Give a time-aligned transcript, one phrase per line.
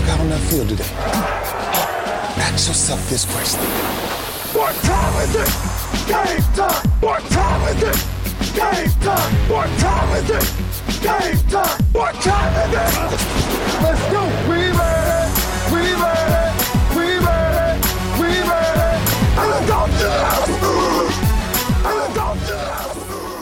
[0.00, 0.84] walk out on that field today,
[2.40, 3.60] ask yourself this question.
[4.56, 5.48] What time is it?
[6.06, 6.88] Game time!
[7.00, 7.96] What time is it?
[8.54, 9.32] Game time!
[9.48, 10.44] What time is it?
[11.02, 11.82] Game time!
[11.92, 12.94] What time is it?
[13.82, 14.22] Let's go!
[14.48, 15.30] We ready!
[15.72, 16.44] We ready!
[16.96, 17.80] We ready!
[18.20, 18.92] We ready!
[19.36, 19.52] I'm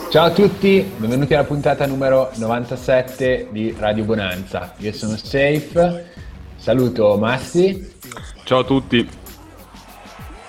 [0.09, 4.73] Ciao a tutti, benvenuti alla puntata numero 97 di Radio Bonanza.
[4.77, 6.17] Io sono Safe,
[6.59, 7.95] saluto Massi.
[8.43, 9.09] Ciao a tutti.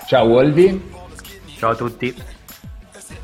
[0.07, 0.93] Ciao Wolvi.
[1.57, 2.15] Ciao a tutti.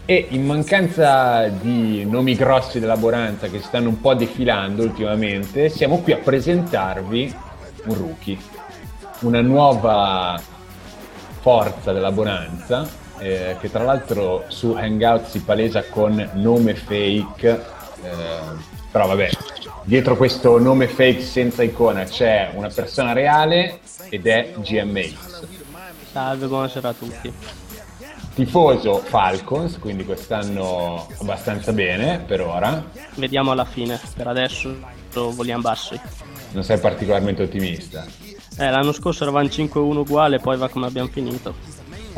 [0.04, 6.00] E in mancanza di nomi grossi della Bonanza che stanno un po' defilando ultimamente, siamo
[6.00, 7.34] qui a presentarvi
[7.86, 8.38] un rookie,
[9.20, 10.40] una nuova
[11.40, 17.48] forza della Bonanza eh, che tra l'altro su Hangout si palesa con nome fake,
[18.02, 18.10] eh,
[18.92, 19.30] però vabbè,
[19.86, 25.46] dietro questo nome fake senza icona c'è una persona reale ed è GMX.
[26.10, 27.32] Salve, buonasera a tutti.
[28.34, 32.84] Tifoso Falcons, quindi quest'anno abbastanza bene per ora.
[33.14, 34.76] Vediamo alla fine, per adesso
[35.12, 35.98] vogliamo bassi.
[36.50, 38.04] Non sei particolarmente ottimista?
[38.58, 41.54] Eh, l'anno scorso eravamo 5-1 uguale, poi va come abbiamo finito.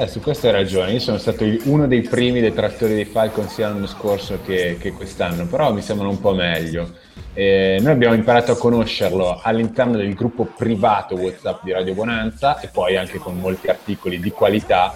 [0.00, 3.66] Eh, su questo hai ragione, io sono stato uno dei primi detrattori dei Falcon sia
[3.66, 6.88] l'anno scorso che, che quest'anno, però mi sembrano un po' meglio.
[7.34, 12.68] Eh, noi abbiamo imparato a conoscerlo all'interno del gruppo privato WhatsApp di Radio Bonanza e
[12.68, 14.94] poi anche con molti articoli di qualità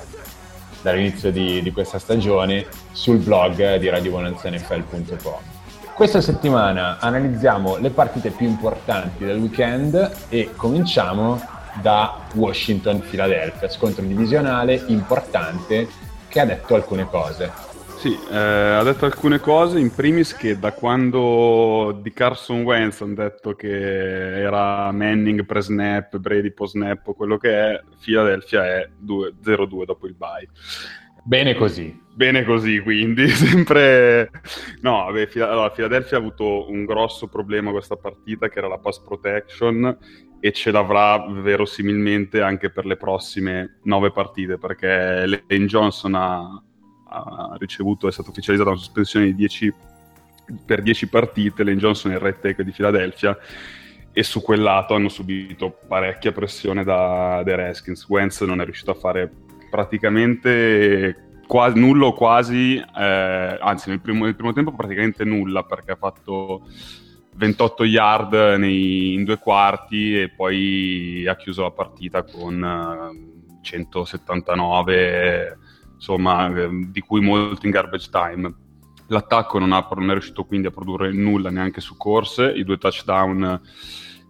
[0.83, 5.41] dall'inizio di, di questa stagione sul blog di radiobonanzanfl.com.
[5.97, 11.41] Questa settimana analizziamo le partite più importanti del weekend e cominciamo
[11.80, 15.88] da Washington-Philadelphia, scontro divisionale importante
[16.28, 17.70] che ha detto alcune cose.
[18.02, 23.14] Sì, eh, ha detto alcune cose, in primis che da quando di Carson Wentz hanno
[23.14, 30.14] detto che era Manning pre-snap, Brady post-snap quello che è, Philadelphia è 0-2 dopo il
[30.14, 30.48] bye.
[31.24, 32.00] Bene così.
[32.14, 34.30] Bene così, quindi sempre...
[34.80, 39.00] No, vabbè, allora, Philadelphia ha avuto un grosso problema questa partita che era la pass
[39.00, 39.96] protection
[40.38, 46.62] e ce l'avrà verosimilmente anche per le prossime nove partite perché Lane Johnson ha,
[47.08, 49.74] ha ricevuto, è stata ufficializzata una sospensione di 10,
[50.66, 53.38] per 10 partite, Lane Johnson è il right tackle di Philadelphia
[54.12, 58.06] e su quel lato hanno subito parecchia pressione da, dai Redskins.
[58.08, 59.30] Wentz non è riuscito a fare
[59.72, 65.92] praticamente quasi, nulla o quasi, eh, anzi nel primo, nel primo tempo praticamente nulla perché
[65.92, 66.66] ha fatto
[67.36, 72.61] 28 yard nei, in due quarti e poi ha chiuso la partita con
[73.62, 75.56] 179, eh,
[75.94, 78.55] insomma, eh, di cui molto in garbage time.
[79.06, 82.77] L'attacco non, ha, non è riuscito quindi a produrre nulla neanche su corse, i due
[82.77, 83.61] touchdown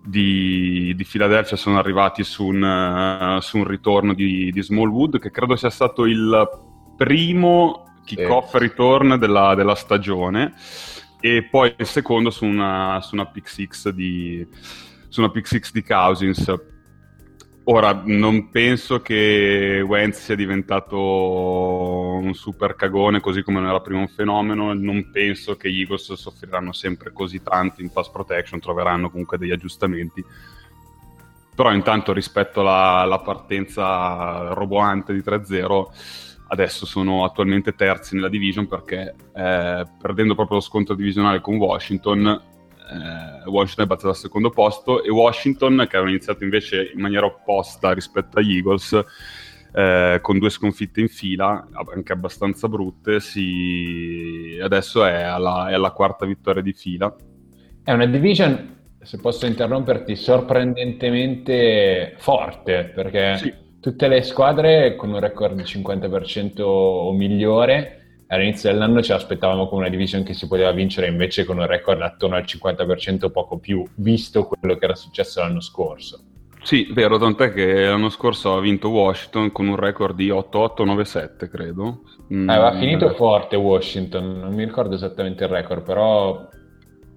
[0.04, 5.30] di, di Philadelphia sono arrivati su un, uh, su un ritorno di, di, Smallwood, che
[5.30, 6.48] credo sia stato il
[6.96, 10.54] primo kick-off return della, della stagione
[11.20, 14.46] e poi il secondo su una, su una pick six di,
[15.08, 16.52] su una pick six di Cousins.
[17.64, 24.00] Ora, non penso che Wentz sia diventato un super cagone così come non era prima
[24.00, 29.10] un fenomeno, non penso che gli Eagles soffriranno sempre così tanto in pass protection, troveranno
[29.10, 30.24] comunque degli aggiustamenti.
[31.54, 35.86] Però intanto rispetto alla, alla partenza roboante di 3-0
[36.48, 42.40] adesso sono attualmente terzi nella division perché eh, perdendo proprio lo scontro divisionale con Washington,
[42.92, 47.26] eh, Washington è battuto al secondo posto e Washington, che aveva iniziato invece in maniera
[47.26, 49.00] opposta rispetto agli Eagles,
[49.72, 54.58] eh, con due sconfitte in fila, anche abbastanza brutte, si...
[54.62, 57.14] adesso è alla, è alla quarta vittoria di fila.
[57.82, 63.36] È una division, se posso interromperti, sorprendentemente forte perché...
[63.38, 68.01] Sì tutte le squadre con un record di 50% o migliore.
[68.32, 72.00] All'inizio dell'anno ci aspettavamo con una division che si poteva vincere invece con un record
[72.00, 76.24] attorno al 50% o poco più, visto quello che era successo l'anno scorso.
[76.62, 82.04] Sì, vero, tant'è che l'anno scorso ha vinto Washington con un record di 8-8-9-7, credo.
[82.32, 86.48] Mm, aveva finito forte Washington, non mi ricordo esattamente il record, però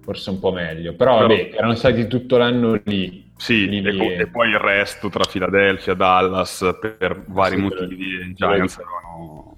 [0.02, 0.94] forse un po' meglio.
[0.94, 3.32] Però, però vabbè, erano stati tutto l'anno lì.
[3.36, 8.04] Sì, e, po- e, poi il resto tra Philadelphia e Dallas per vari sì, motivi.
[8.04, 9.55] I Giants erano...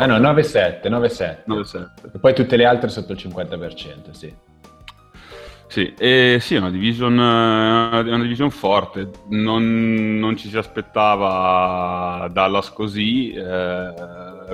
[0.00, 1.42] Ah no, 9-7, 9-7.
[1.46, 1.88] 9-7.
[2.14, 4.34] E poi tutte le altre sotto il 50%, sì.
[5.66, 12.70] Sì, e sì, è una division, una division forte, non, non, ci si aspettava Dallas
[12.70, 13.92] così, eh,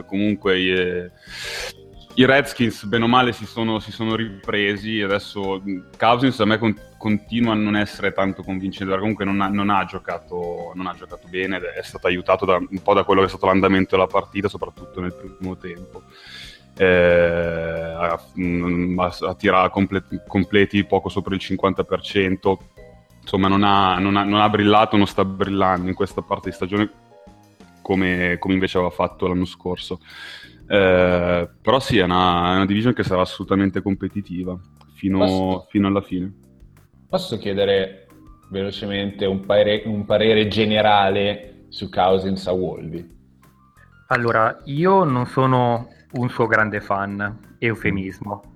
[0.04, 1.10] comunque eh,
[2.18, 5.02] i Redskins, bene o male, si sono, si sono ripresi.
[5.02, 5.62] Adesso
[5.98, 9.84] Cousins a me con, continua a non essere tanto convincente, comunque non ha, non, ha
[9.84, 13.30] giocato, non ha, giocato, bene è stato aiutato da, un po' da quello che è
[13.30, 16.04] stato l'andamento della partita, soprattutto nel primo tempo.
[16.78, 18.20] Eh, a,
[19.20, 22.56] a tirare completi, completi poco sopra il 50%.
[23.20, 26.54] Insomma, non ha, non, ha, non ha brillato, non sta brillando in questa parte di
[26.54, 26.90] stagione
[27.82, 30.00] come, come invece aveva fatto l'anno scorso.
[30.68, 34.58] Eh, però sì, è una, è una, division che sarà assolutamente competitiva
[34.94, 35.66] fino, Posso...
[35.70, 36.32] fino alla fine.
[37.08, 38.08] Posso chiedere
[38.50, 43.14] velocemente un parere, un parere generale su Cousins a Wolby?
[44.08, 48.54] Allora, io non sono un suo grande fan, eufemismo.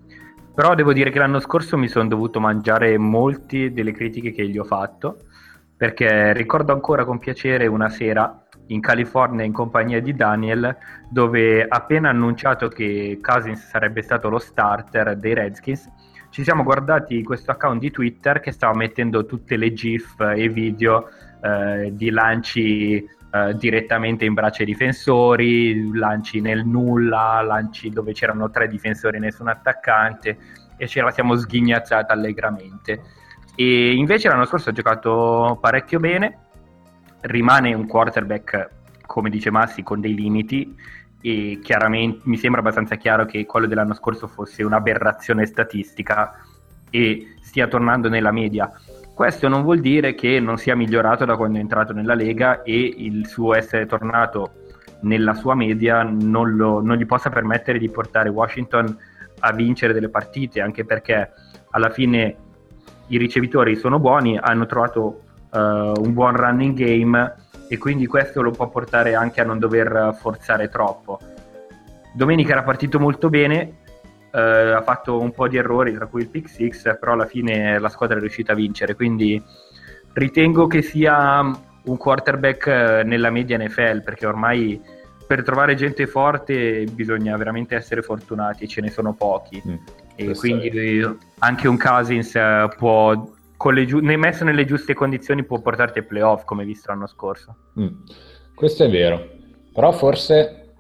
[0.54, 4.58] Però devo dire che l'anno scorso mi sono dovuto mangiare molte delle critiche che gli
[4.58, 5.22] ho fatto,
[5.76, 10.76] perché ricordo ancora con piacere una sera in California in compagnia di Daniel,
[11.08, 15.88] dove appena annunciato che Cousins sarebbe stato lo starter dei Redskins,
[16.30, 21.08] ci siamo guardati questo account di Twitter che stava mettendo tutte le GIF e video
[21.42, 28.50] eh, di lanci eh, direttamente in braccia ai difensori, lanci nel nulla, lanci dove c'erano
[28.50, 30.38] tre difensori e nessun attaccante
[30.76, 33.02] e ce la siamo sghignazzata allegramente.
[33.56, 36.49] E invece l'anno scorso ha giocato parecchio bene,
[37.22, 38.68] rimane un quarterback,
[39.06, 40.76] come dice Massi, con dei limiti
[41.22, 46.38] e chiaramente mi sembra abbastanza chiaro che quello dell'anno scorso fosse un'aberrazione statistica
[46.88, 48.70] e stia tornando nella media.
[49.14, 52.94] Questo non vuol dire che non sia migliorato da quando è entrato nella Lega e
[52.96, 54.52] il suo essere tornato
[55.02, 58.96] nella sua media non, lo, non gli possa permettere di portare Washington
[59.40, 61.30] a vincere delle partite, anche perché
[61.70, 62.36] alla fine
[63.08, 67.34] i ricevitori sono buoni, hanno trovato uh, un buon running game
[67.68, 71.18] e quindi questo lo può portare anche a non dover forzare troppo.
[72.12, 73.76] Domenica era partito molto bene,
[74.32, 77.78] uh, ha fatto un po' di errori, tra cui il pick 6, però alla fine
[77.78, 79.40] la squadra è riuscita a vincere, quindi
[80.12, 81.40] ritengo che sia
[81.82, 84.80] un quarterback eh, nella media NFL, perché ormai
[85.26, 89.62] per trovare gente forte bisogna veramente essere fortunati e ce ne sono pochi.
[89.66, 89.74] Mm,
[90.16, 91.08] e quindi è...
[91.38, 92.32] anche un Cousins
[92.76, 93.38] può
[93.86, 97.56] giu- messo nelle giuste condizioni può portarti ai playoff come visto l'anno scorso.
[97.78, 97.88] Mm.
[98.54, 99.28] Questo è vero,
[99.72, 100.74] però forse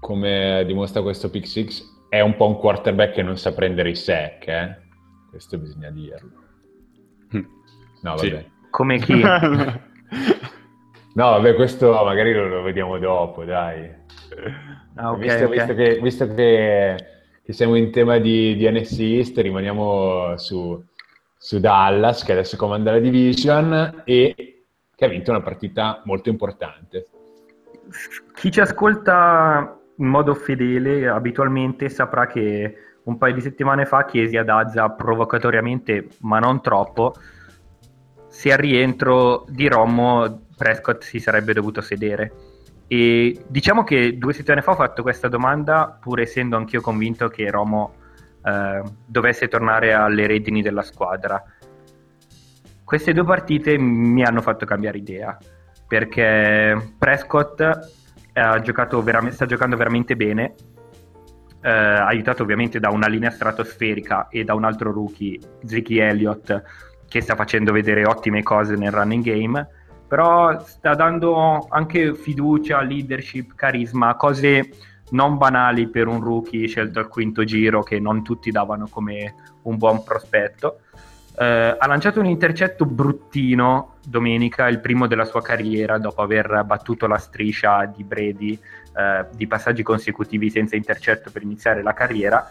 [0.00, 3.96] come dimostra questo pick six è un po' un quarterback che non sa prendere i
[3.96, 4.76] sack, eh?
[5.30, 6.30] questo bisogna dirlo.
[7.34, 7.44] Mm.
[8.02, 8.20] No, vabbè.
[8.20, 8.50] Sì.
[8.70, 9.20] Come chi?
[9.20, 9.70] no,
[11.14, 13.90] vabbè, questo magari lo, lo vediamo dopo, dai.
[14.94, 15.56] Ah, okay, visto, okay.
[15.56, 16.96] visto, che, visto che,
[17.42, 20.82] che, siamo in tema di, di NSC East, rimaniamo su,
[21.46, 27.06] su Dallas, che adesso comanda la division e che ha vinto una partita molto importante.
[28.34, 34.36] Chi ci ascolta in modo fedele abitualmente saprà che un paio di settimane fa chiesi
[34.36, 37.14] ad Azza provocatoriamente, ma non troppo,
[38.26, 42.32] se al rientro di Romo Prescott si sarebbe dovuto sedere.
[42.88, 47.48] E diciamo che due settimane fa ho fatto questa domanda, pur essendo anch'io convinto che
[47.48, 48.04] Romo
[48.46, 51.42] eh, dovesse tornare alle redini della squadra.
[52.84, 55.36] Queste due partite mi hanno fatto cambiare idea
[55.88, 57.62] perché Prescott
[58.62, 60.54] giocato vera- sta giocando veramente bene,
[61.62, 66.62] eh, aiutato ovviamente da una linea stratosferica e da un altro rookie, Ziki Elliott,
[67.08, 69.66] che sta facendo vedere ottime cose nel running game,
[70.06, 74.70] però sta dando anche fiducia, leadership, carisma, cose
[75.10, 79.76] non banali per un rookie scelto al quinto giro che non tutti davano come un
[79.76, 80.80] buon prospetto.
[81.38, 87.06] Eh, ha lanciato un intercetto bruttino domenica, il primo della sua carriera dopo aver battuto
[87.06, 88.58] la striscia di Brady
[88.96, 92.48] eh, di passaggi consecutivi senza intercetto per iniziare la carriera.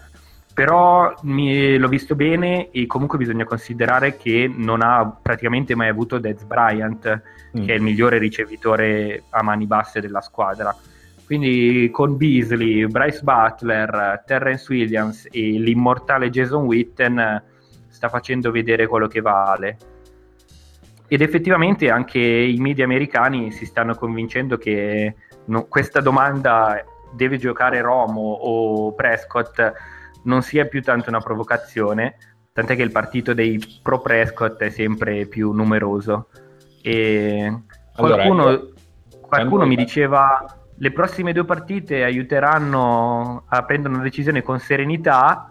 [0.53, 6.17] Però mi, l'ho visto bene e comunque bisogna considerare che non ha praticamente mai avuto
[6.17, 7.21] Dez Bryant,
[7.57, 7.65] mm.
[7.65, 10.73] che è il migliore ricevitore a mani basse della squadra
[11.25, 17.43] quindi con Beasley, Bryce Butler, Terrence Williams e l'immortale Jason Witten
[17.87, 19.77] sta facendo vedere quello che vale.
[21.07, 25.15] Ed effettivamente anche i media americani si stanno convincendo che
[25.45, 29.73] no, questa domanda deve giocare Romo o Prescott
[30.23, 32.17] non sia più tanto una provocazione,
[32.51, 36.29] tant'è che il partito dei pro Prescott è sempre più numeroso.
[36.81, 37.61] E
[37.95, 38.73] qualcuno, allora, ecco,
[39.21, 45.49] qualcuno mi diceva le prossime due partite aiuteranno a prendere una decisione con serenità.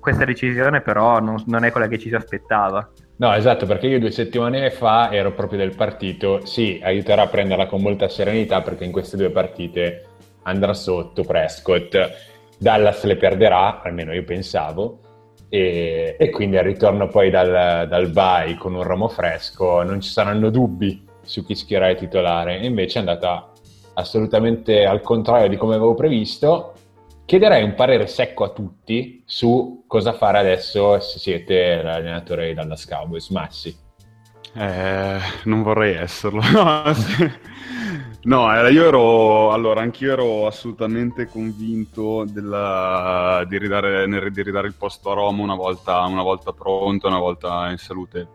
[0.00, 2.90] Questa decisione, però, non, non, è quella che ci si aspettava.
[3.18, 6.44] No, esatto, perché io due settimane fa ero proprio del partito.
[6.44, 10.04] Sì, aiuterà a prenderla con molta serenità perché in queste due partite
[10.42, 11.96] andrà sotto Prescott.
[12.58, 15.00] Dallas le perderà, almeno io pensavo,
[15.48, 20.10] e, e quindi al ritorno poi dal, dal bye con un ramo fresco non ci
[20.10, 23.52] saranno dubbi su chi schierare titolare, invece è andata
[23.96, 26.72] assolutamente al contrario di come avevo previsto.
[27.24, 32.86] Chiederei un parere secco a tutti su cosa fare adesso se siete l'allenatore di Dallas
[32.86, 33.28] Cowboys.
[33.30, 33.76] Massi.
[34.54, 36.40] Eh, non vorrei esserlo.
[38.26, 45.12] No, io ero, allora, anch'io ero assolutamente convinto della, di, ridare, di, ridare, il posto
[45.12, 48.26] a Roma una volta, una volta pronto, una volta in salute.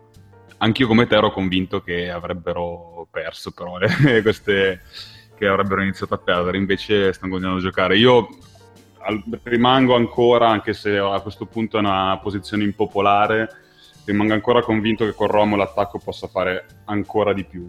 [0.56, 3.76] Anch'io come te ero convinto che avrebbero perso, però,
[4.06, 4.80] eh, queste,
[5.42, 7.98] che avrebbero iniziato a perdere, invece stanno continuando a giocare.
[7.98, 8.28] Io
[9.42, 13.48] rimango ancora, anche se a questo punto è una posizione impopolare,
[14.04, 17.68] rimango ancora convinto che con Romo l'attacco possa fare ancora di più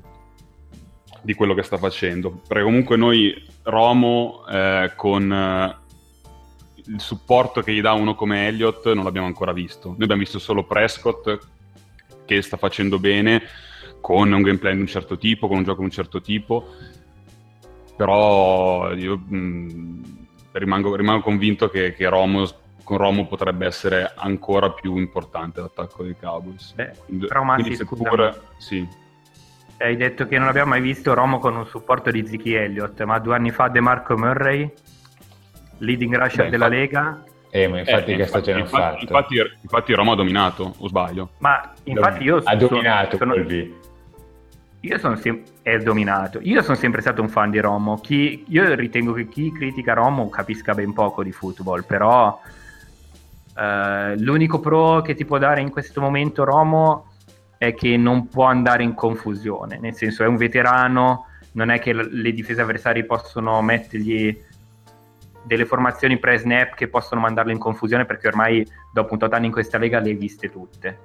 [1.23, 2.41] di quello che sta facendo.
[2.47, 5.77] Perché comunque noi Romo eh, con eh,
[6.85, 9.89] il supporto che gli dà uno come Elliott non l'abbiamo ancora visto.
[9.89, 11.39] Noi abbiamo visto solo Prescott
[12.25, 13.41] che sta facendo bene
[13.99, 16.67] con un gameplay di un certo tipo, con un gioco di un certo tipo.
[17.95, 20.03] Però io mh, mm,
[20.53, 22.45] rimango, rimango, convinto che, che Romo
[22.83, 26.73] con Romo potrebbe essere ancora più importante l'attacco dei Cowboys.
[26.73, 26.91] Beh,
[27.27, 28.53] però Massi, seppur...
[28.57, 28.87] sì.
[29.77, 33.19] Hai detto che non abbiamo mai visto Romo con un supporto di Ziki Elliott, ma
[33.19, 34.71] due anni fa De Marco Murray,
[35.79, 36.81] leading rusher Beh, della infatti...
[36.81, 37.23] Lega.
[37.49, 39.01] Eh, ma infatti eh, che stagione ha fatto?
[39.01, 41.31] Infatti, infatti Roma ha dominato, o sbaglio?
[41.39, 43.45] Ma infatti io ha dominato sono, sono,
[44.85, 46.39] io sono sempre è dominato.
[46.41, 47.97] Io sono sempre stato un fan di Romo.
[47.99, 52.37] Chi, io ritengo che chi critica Romo capisca ben poco di football, però
[53.57, 57.11] eh, l'unico pro che ti può dare in questo momento Romo
[57.57, 61.93] è che non può andare in confusione, nel senso è un veterano, non è che
[61.93, 64.37] le difese avversarie possono mettergli
[65.45, 69.51] delle formazioni pre-snap che possono mandarlo in confusione perché ormai dopo un tot anni in
[69.53, 70.99] questa lega le hai viste tutte.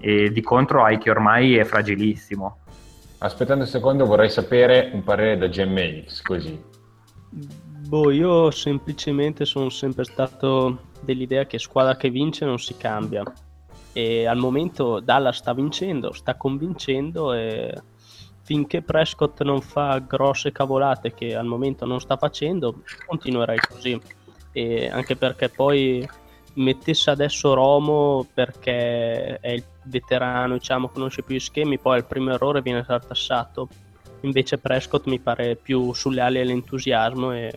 [0.00, 2.58] E di contro hai che ormai è fragilissimo.
[3.18, 6.62] Aspettando un secondo vorrei sapere un parere da GMX, così.
[7.30, 13.22] Boh, io semplicemente sono sempre stato dell'idea che squadra che vince non si cambia
[13.92, 17.74] e al momento Dallas sta vincendo, sta convincendo e
[18.42, 24.00] finché Prescott non fa grosse cavolate che al momento non sta facendo, continuerei così.
[24.52, 26.08] E anche perché poi
[26.58, 32.32] mettesse adesso Romo perché è il veterano, diciamo, conosce più gli schemi, poi al primo
[32.32, 33.68] errore viene tartassato.
[34.22, 37.52] Invece Prescott mi pare più sulle ali dell'entusiasmo e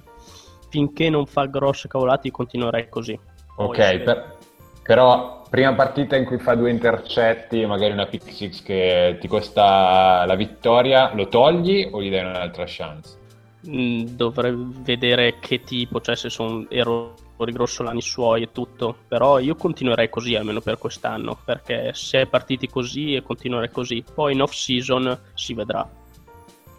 [0.69, 3.19] finché non fa grosse cavolate continuerei così.
[3.55, 4.37] Poi ok, per,
[4.83, 10.23] però prima partita in cui fa due intercetti, magari una pick six che ti costa
[10.25, 13.17] la vittoria, lo togli o gli dai un'altra chance?
[13.67, 19.55] Mm, dovrei vedere che tipo, cioè se sono errori grossolani suoi e tutto, però io
[19.55, 24.41] continuerei così almeno per quest'anno, perché se è partiti così e continuerei così, poi in
[24.41, 25.89] off season si vedrà.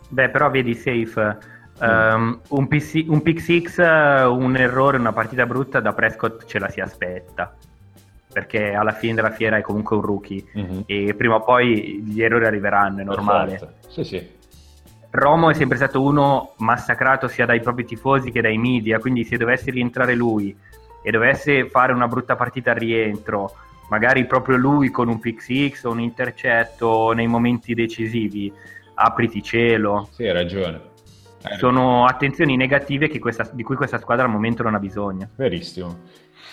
[0.09, 1.38] Beh, però vedi safe,
[1.81, 6.69] um, un, PC, un pick six, un errore, una partita brutta da Prescott ce la
[6.69, 7.57] si aspetta
[8.33, 10.81] perché alla fine della fiera è comunque un rookie mm-hmm.
[10.87, 13.75] e prima o poi gli errori arriveranno, è normale.
[13.88, 14.40] Sì, sì.
[15.14, 19.37] Romo è sempre stato uno massacrato sia dai propri tifosi che dai media, quindi se
[19.37, 20.57] dovesse rientrare lui
[21.02, 23.52] e dovesse fare una brutta partita al rientro,
[23.90, 28.50] magari proprio lui con un six o un intercetto nei momenti decisivi,
[28.95, 30.09] apriti cielo.
[30.12, 30.81] Sì, hai ragione.
[31.59, 35.28] Sono attenzioni negative questa, di cui questa squadra al momento non ha bisogno.
[35.37, 35.99] Verissimo.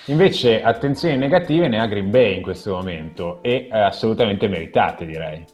[0.07, 5.45] Invece attenzioni negative ne ha Green Bay in questo momento e eh, assolutamente meritate direi.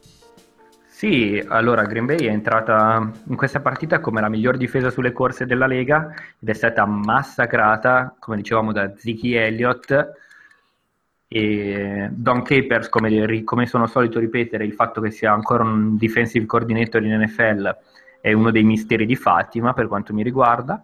[0.95, 5.45] Sì, allora Green Bay è entrata in questa partita come la miglior difesa sulle corse
[5.45, 10.13] della Lega ed è stata massacrata, come dicevamo, da Ziki Elliott
[11.27, 16.45] e Don Capers, come, come sono solito ripetere, il fatto che sia ancora un defensive
[16.45, 17.77] coordinator in NFL
[18.21, 20.81] è uno dei misteri di Fatima per quanto mi riguarda.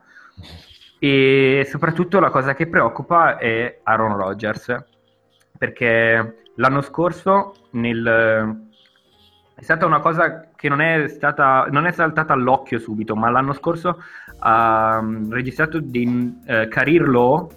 [1.00, 4.76] E soprattutto la cosa che preoccupa è Aaron Rodgers,
[5.58, 8.68] perché l'anno scorso nel...
[9.56, 13.54] è stata una cosa che non è, stata, non è saltata all'occhio subito, ma l'anno
[13.54, 14.02] scorso
[14.40, 17.50] ha mm, registrato dei uh, career low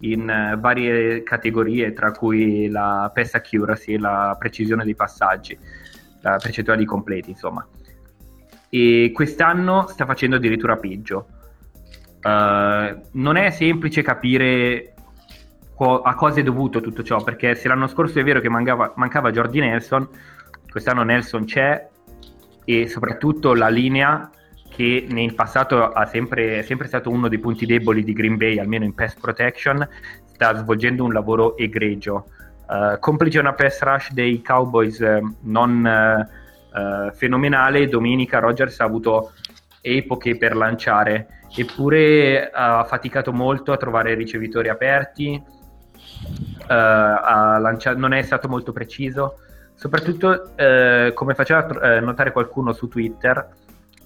[0.00, 5.58] in uh, varie categorie, tra cui la pass accuracy, la precisione dei passaggi,
[6.22, 7.66] la percentuale di completi, insomma.
[8.68, 11.26] E quest'anno sta facendo addirittura peggio
[12.22, 14.92] Uh, non è semplice capire
[15.74, 18.92] co- a cosa è dovuto tutto ciò, perché se l'anno scorso è vero che mancava,
[18.96, 20.06] mancava Jordi Nelson,
[20.70, 21.88] quest'anno Nelson c'è
[22.64, 24.30] e soprattutto la linea
[24.68, 28.58] che nel passato ha sempre, è sempre stato uno dei punti deboli di Green Bay,
[28.58, 29.86] almeno in pass protection,
[30.32, 32.26] sta svolgendo un lavoro egregio.
[32.68, 39.32] Uh, complice una pass rush dei Cowboys uh, non uh, fenomenale, domenica Rogers ha avuto
[39.80, 45.42] epoche per lanciare, eppure ha faticato molto a trovare ricevitori aperti,
[46.68, 49.34] lancia- non è stato molto preciso
[49.80, 53.48] soprattutto eh, come faceva eh, notare qualcuno su Twitter,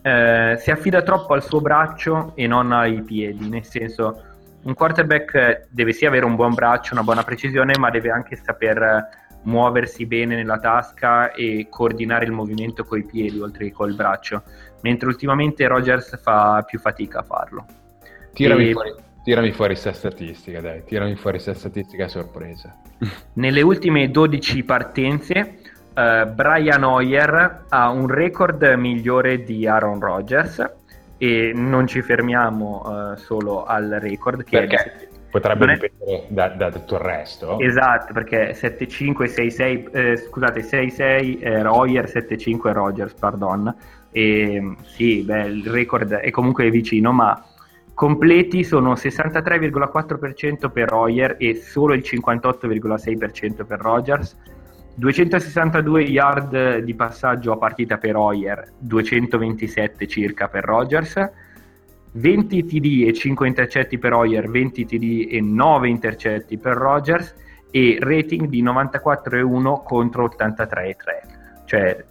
[0.03, 4.23] eh, si affida troppo al suo braccio e non ai piedi, nel senso
[4.63, 9.09] un quarterback deve sì avere un buon braccio, una buona precisione, ma deve anche saper
[9.43, 14.45] muoversi bene nella tasca e coordinare il movimento coi piedi oltre che col braccio,
[14.83, 17.67] mentre ultimamente Rogers fa più fatica a farlo.
[18.33, 18.73] Tirami, e...
[18.73, 22.73] fuori, tirami fuori sta statistica, dai, tirami fuori sta statistica sorpresa.
[23.35, 25.59] Nelle ultime 12 partenze
[25.95, 30.73] uh, Brian Hoyer ha un record migliore di Aaron Rodgers
[31.17, 35.09] e non ci fermiamo uh, solo al record che perché è...
[35.31, 37.59] potrebbe dipendere da, da, tutto il resto?
[37.61, 43.75] Esatto perché 7-5 6-6 eh, scusate 6-6 eh, Hoyer 7-5 Rodgers pardon.
[44.11, 47.43] E sì beh, il record è comunque vicino ma
[47.95, 54.37] completi sono 63,4% per Hoyer e solo il 58,6% per Rodgers
[54.95, 61.31] 262 yard di passaggio a partita per Hoyer, 227 circa per Rogers,
[62.13, 67.35] 20 TD e 5 intercetti per Hoyer, 20 TD e 9 intercetti per Rogers
[67.71, 71.65] e rating di 94,1 contro 83,3.
[71.65, 72.05] Cioè,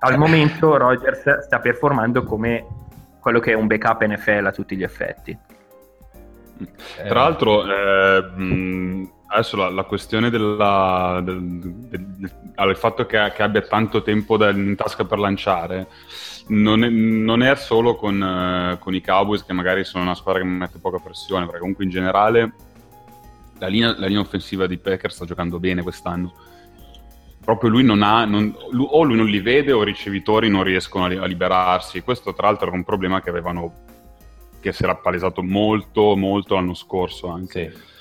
[0.00, 2.66] al momento Rogers sta performando come
[3.20, 5.38] quello che è un backup NFL a tutti gli effetti.
[6.96, 13.62] Tra l'altro, eh, adesso la, la questione della, del, del, del, fatto che, che, abbia
[13.62, 15.86] tanto tempo da, in tasca per lanciare
[16.48, 20.42] non è, non è solo con, uh, con, i Cowboys che magari sono una squadra
[20.42, 22.52] che mette poca pressione perché comunque in generale
[23.58, 26.34] la linea, la linea offensiva di Packers sta giocando bene quest'anno.
[27.44, 30.64] Proprio lui non ha non, lui, o lui non li vede o i ricevitori non
[30.64, 32.00] riescono a, a liberarsi.
[32.00, 33.86] Questo tra l'altro era un problema che avevano
[34.60, 37.72] che si era palesato molto molto l'anno scorso anche.
[37.72, 37.98] Sì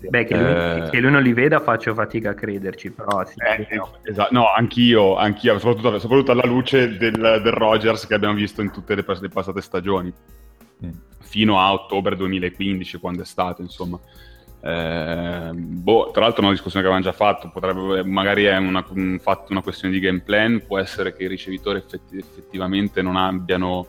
[0.00, 0.88] Beh, che lui, eh...
[0.90, 3.34] che lui, non li veda faccio fatica a crederci, però sì.
[3.38, 4.34] Eh, esatto.
[4.34, 8.94] No, anch'io, anch'io soprattutto, soprattutto, alla luce del, del, Rogers che abbiamo visto in tutte
[8.94, 10.12] le, le passate stagioni,
[10.84, 10.90] mm.
[11.20, 13.98] fino a ottobre 2015, quando è stato, insomma.
[14.66, 18.82] Eh, boh, tra l'altro è una discussione che avevamo già fatto, potrebbe, magari è una,
[18.88, 23.16] un fatto, una questione di game plan, può essere che i ricevitori effetti, effettivamente non
[23.16, 23.86] abbiano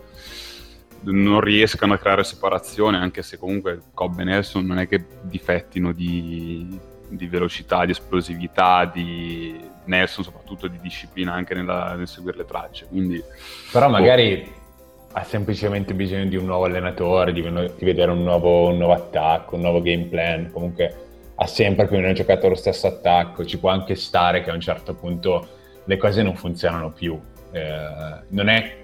[1.06, 5.92] non riescano a creare separazione, anche se comunque Cobb e Nelson non è che difettino
[5.92, 12.46] di, di velocità, di esplosività, di Nelson soprattutto di disciplina anche nella, nel seguire le
[12.46, 12.88] tracce.
[12.88, 13.22] Quindi,
[13.72, 15.12] Però magari boh.
[15.14, 19.56] ha semplicemente bisogno di un nuovo allenatore, di, di vedere un nuovo, un nuovo, attacco,
[19.56, 20.52] un nuovo game plan.
[20.52, 20.96] Comunque
[21.36, 24.54] ha sempre più o meno giocato lo stesso attacco, ci può anche stare che a
[24.54, 25.48] un certo punto
[25.84, 27.20] le cose non funzionano più.
[27.52, 28.84] Eh, non è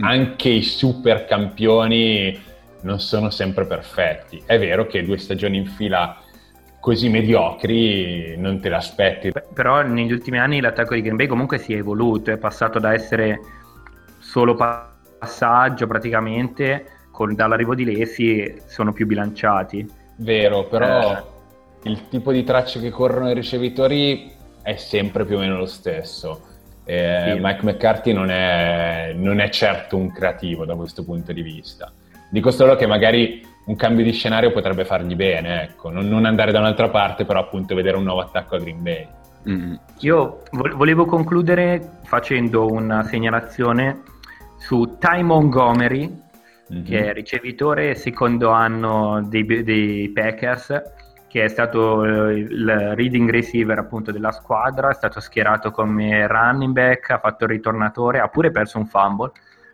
[0.00, 4.42] anche i super campioni non sono sempre perfetti.
[4.44, 6.18] È vero che due stagioni in fila
[6.80, 9.32] così mediocri non te l'aspetti.
[9.52, 12.92] Però negli ultimi anni l'attacco di Green Bay comunque si è evoluto, è passato da
[12.92, 13.40] essere
[14.18, 19.88] solo passaggio praticamente, con, dall'arrivo di Lesi sono più bilanciati.
[20.16, 21.12] Vero, però
[21.82, 21.88] eh.
[21.88, 24.30] il tipo di tracce che corrono i ricevitori
[24.62, 26.52] è sempre più o meno lo stesso
[26.84, 27.40] eh, sì.
[27.40, 31.90] Mike McCarthy non è, non è, certo un creativo da questo punto di vista.
[32.30, 35.90] Dico solo che magari un cambio di scenario potrebbe fargli bene, ecco.
[35.90, 39.08] non, non andare da un'altra parte, però appunto vedere un nuovo attacco a Green Bay.
[39.48, 39.74] Mm.
[40.00, 44.02] Io volevo concludere facendo una segnalazione
[44.58, 46.22] su Ty Montgomery,
[46.72, 46.84] mm-hmm.
[46.84, 50.82] che è ricevitore secondo anno dei, dei Packers
[51.34, 56.72] che è stato eh, il reading receiver appunto della squadra, è stato schierato come running
[56.72, 59.32] back, ha fatto il ritornatore, ha pure perso un fumble,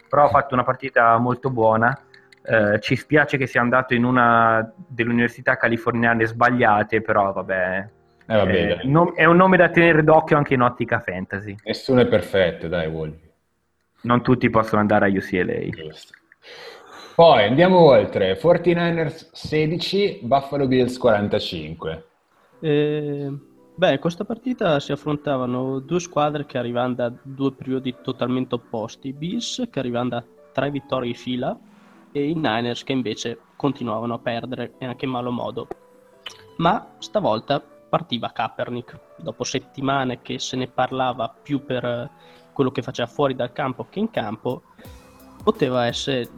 [0.09, 2.01] però ha fatto una partita molto buona.
[2.42, 7.88] Eh, ci spiace che sia andato in una delle università californiane sbagliate, però vabbè,
[8.25, 11.57] eh, vabbè eh, nom- è un nome da tenere d'occhio anche in ottica fantasy.
[11.62, 13.31] Nessuno è perfetto, dai, Wolvi.
[14.05, 15.68] Non tutti possono andare a UCLA.
[15.68, 16.19] Giusto.
[17.20, 22.06] Poi andiamo oltre, 49ers 16, Buffalo Bills 45.
[22.61, 23.30] Eh,
[23.74, 29.12] beh, questa partita si affrontavano due squadre che arrivano da due periodi totalmente opposti, i
[29.12, 31.59] Bills che arrivano da tre vittorie in fila
[32.11, 35.68] e i Niners che invece continuavano a perdere e anche in malo modo.
[36.56, 42.09] Ma stavolta partiva Kaepernick, dopo settimane che se ne parlava più per
[42.54, 44.62] quello che faceva fuori dal campo che in campo,
[45.42, 46.28] poteva essere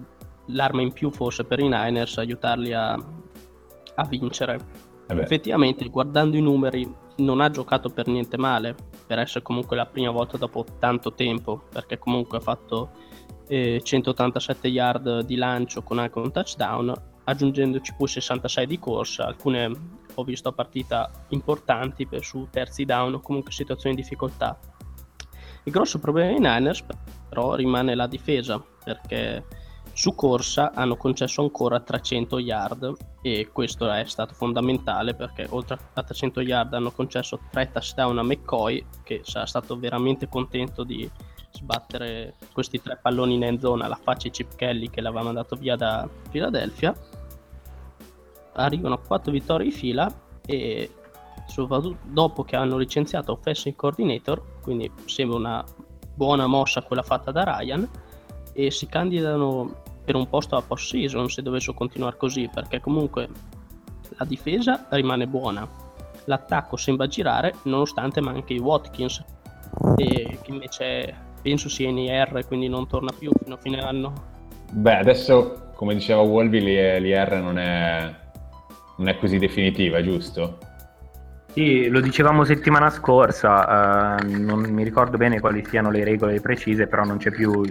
[0.46, 4.58] l'arma in più forse per i Niners aiutarli a, a vincere.
[5.06, 8.74] Eh Effettivamente, guardando i numeri, non ha giocato per niente male,
[9.06, 12.90] per essere comunque la prima volta dopo tanto tempo, perché comunque ha fatto
[13.48, 16.92] eh, 187 yard di lancio con anche un touchdown,
[17.24, 23.14] aggiungendoci poi 66 di corsa, alcune ho visto a partita importanti per, su terzi down
[23.14, 24.58] o comunque situazioni di difficoltà.
[25.64, 26.84] Il grosso problema dei Niners
[27.28, 29.44] però rimane la difesa, perché
[29.92, 36.02] su corsa hanno concesso ancora 300 yard e questo è stato fondamentale perché oltre a
[36.02, 41.08] 300 yard hanno concesso 3 touchdown a McCoy che sarà stato veramente contento di
[41.52, 45.54] sbattere questi tre palloni in end zone alla faccia di Chip Kelly che l'aveva mandato
[45.56, 46.94] via da Philadelphia.
[48.54, 50.12] Arrivano 4 vittorie di fila
[50.44, 50.90] e
[52.04, 55.64] dopo che hanno licenziato offensive coordinator quindi sembra una
[56.14, 57.88] buona mossa quella fatta da Ryan
[58.52, 63.28] e si candidano per un posto a post season se dovessero continuare così perché comunque
[64.18, 65.66] la difesa rimane buona
[66.24, 69.24] l'attacco sembra girare nonostante manchi Watkins
[69.96, 74.12] e che invece penso sia in IR quindi non torna più fino a fine anno
[74.70, 78.14] beh adesso come diceva Wolby l'IR non è,
[78.98, 80.58] non è così definitiva giusto?
[81.52, 86.86] Sì, lo dicevamo settimana scorsa, uh, non mi ricordo bene quali siano le regole precise,
[86.86, 87.64] però non c'è più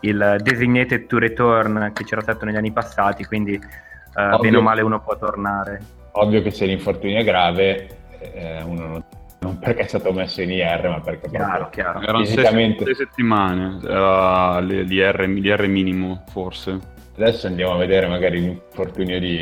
[0.00, 4.82] il designated to return che c'era stato negli anni passati, quindi uh, bene o male
[4.82, 5.80] uno può tornare.
[6.12, 9.04] Ovvio che se l'infortunio è grave, eh, uno non,
[9.40, 12.00] non, perché è stato messo in IR, ma perché chiaro, chiaro.
[12.00, 12.84] erano fisicamente...
[12.84, 16.96] sei, sei settimane, era l'IR, l'IR minimo forse.
[17.16, 19.40] Adesso andiamo a vedere magari l'infortunio di,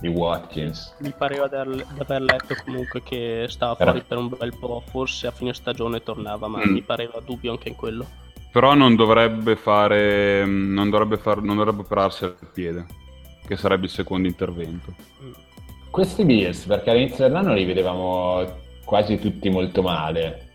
[0.00, 0.96] di Watkins.
[0.98, 1.54] Mi pareva di
[1.98, 3.90] aver letto comunque che stava Era...
[3.90, 6.70] fuori per un bel po', forse a fine stagione tornava, ma mm.
[6.70, 8.06] mi pareva dubbio anche in quello.
[8.56, 10.46] Però non dovrebbe fare.
[10.46, 12.86] Non dovrebbe, far, non dovrebbe operarsi al piede,
[13.46, 14.94] che sarebbe il secondo intervento.
[15.90, 18.46] Questi Bills, perché all'inizio dell'anno li vedevamo
[18.82, 20.52] quasi tutti molto male.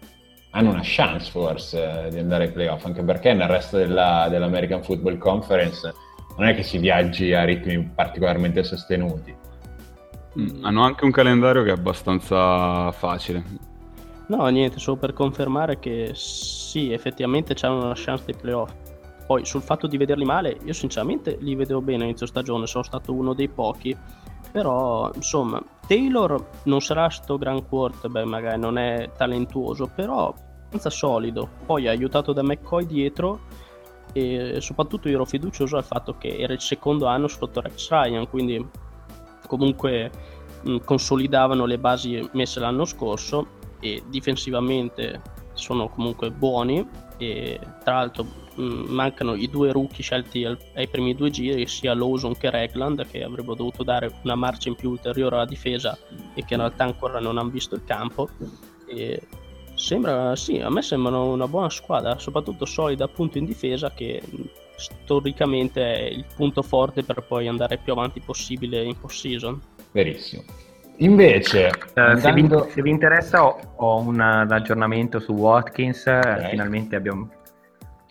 [0.50, 5.20] Hanno una chance forse di andare ai playoff, anche perché nel resto della, dell'American Football
[5.20, 5.94] Conference
[6.40, 9.32] non è che si viaggi a ritmi particolarmente sostenuti.
[10.40, 13.70] Mm, hanno anche un calendario che è abbastanza facile.
[14.32, 18.72] No, niente, solo per confermare che sì, effettivamente c'hanno una chance di playoff.
[19.28, 23.12] Poi sul fatto di vederli male, io sinceramente li vedevo bene all'inizio stagione, sono stato
[23.12, 23.94] uno dei pochi.
[24.50, 31.50] Però, insomma, Taylor non sarà sto gran quarterback, magari non è talentuoso, però abbastanza solido.
[31.66, 33.42] Poi aiutato da McCoy dietro
[34.14, 38.30] e soprattutto io ero fiducioso al fatto che era il secondo anno sotto Rex Ryan,
[38.30, 38.66] quindi
[39.46, 40.10] comunque
[40.64, 45.22] mh, consolidavano le basi messe l'anno scorso e difensivamente
[45.54, 51.14] sono comunque buoni e tra l'altro mh, mancano i due rookie scelti al, ai primi
[51.14, 55.36] due giri sia Lawson che Regland che avrebbero dovuto dare una marcia in più ulteriore
[55.36, 55.98] alla difesa
[56.34, 58.30] e che in realtà ancora non hanno visto il campo.
[58.88, 59.22] E
[59.76, 64.22] sembra sì a me sembrano una buona squadra soprattutto solida appunto in difesa che
[64.76, 69.60] storicamente è il punto forte per poi andare più avanti possibile in post season
[69.92, 70.44] verissimo
[71.02, 72.60] Invece, uh, andando...
[72.60, 74.20] se, vi, se, vi, interessa, ho, ho un, un,
[74.52, 76.06] aggiornamento su Watkins.
[76.06, 76.50] Okay.
[76.50, 77.30] Finalmente abbiamo.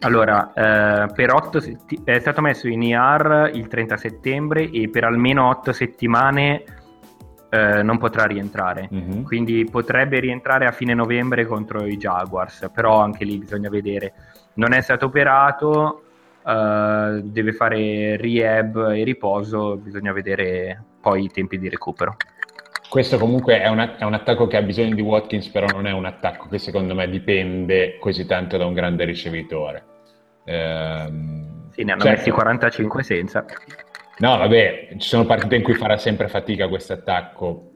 [0.01, 2.01] Allora, eh, per 8 setti...
[2.05, 6.65] è stato messo in IR il 30 settembre e per almeno 8 settimane
[7.51, 8.89] eh, non potrà rientrare.
[8.93, 9.23] Mm-hmm.
[9.25, 14.15] Quindi potrebbe rientrare a fine novembre contro i Jaguars, però anche lì bisogna vedere.
[14.55, 16.03] Non è stato operato,
[16.47, 22.17] eh, deve fare rehab e riposo, bisogna vedere poi i tempi di recupero.
[22.91, 25.93] Questo comunque è un, è un, attacco che ha bisogno di Watkins, però non è
[25.93, 29.85] un attacco che secondo me dipende così tanto da un grande ricevitore.
[30.45, 32.19] Ehm, sì, ne hanno certo.
[32.19, 33.45] messi 45 senza.
[34.19, 37.71] No, vabbè, ci sono partite in cui farà sempre fatica questo attacco,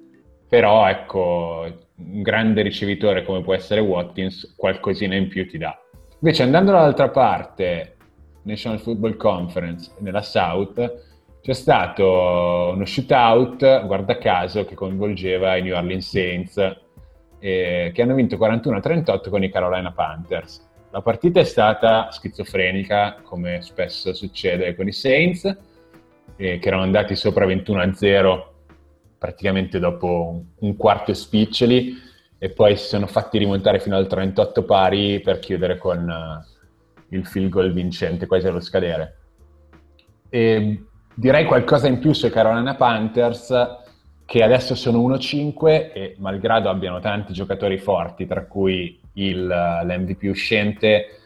[0.48, 5.78] però ecco, un grande ricevitore come può essere Watkins, qualcosina in più ti dà.
[6.18, 7.98] Invece andando dall'altra parte,
[8.42, 11.03] National Football Conference, nella South,
[11.44, 16.56] c'è stato uno shootout, guarda caso, che coinvolgeva i New Orleans Saints,
[17.38, 20.66] eh, che hanno vinto 41-38 con i Carolina Panthers.
[20.90, 27.14] La partita è stata schizofrenica, come spesso succede con i Saints, eh, che erano andati
[27.14, 28.42] sopra 21-0
[29.18, 31.94] praticamente dopo un quarto e spiccioli,
[32.38, 37.26] e poi si sono fatti rimontare fino al 38 pari per chiudere con uh, il
[37.26, 39.18] field goal vincente quasi allo scadere.
[40.30, 43.82] E direi qualcosa in più sui Carolina Panthers
[44.26, 51.18] che adesso sono 1-5 e malgrado abbiano tanti giocatori forti, tra cui il, l'MVP uscente,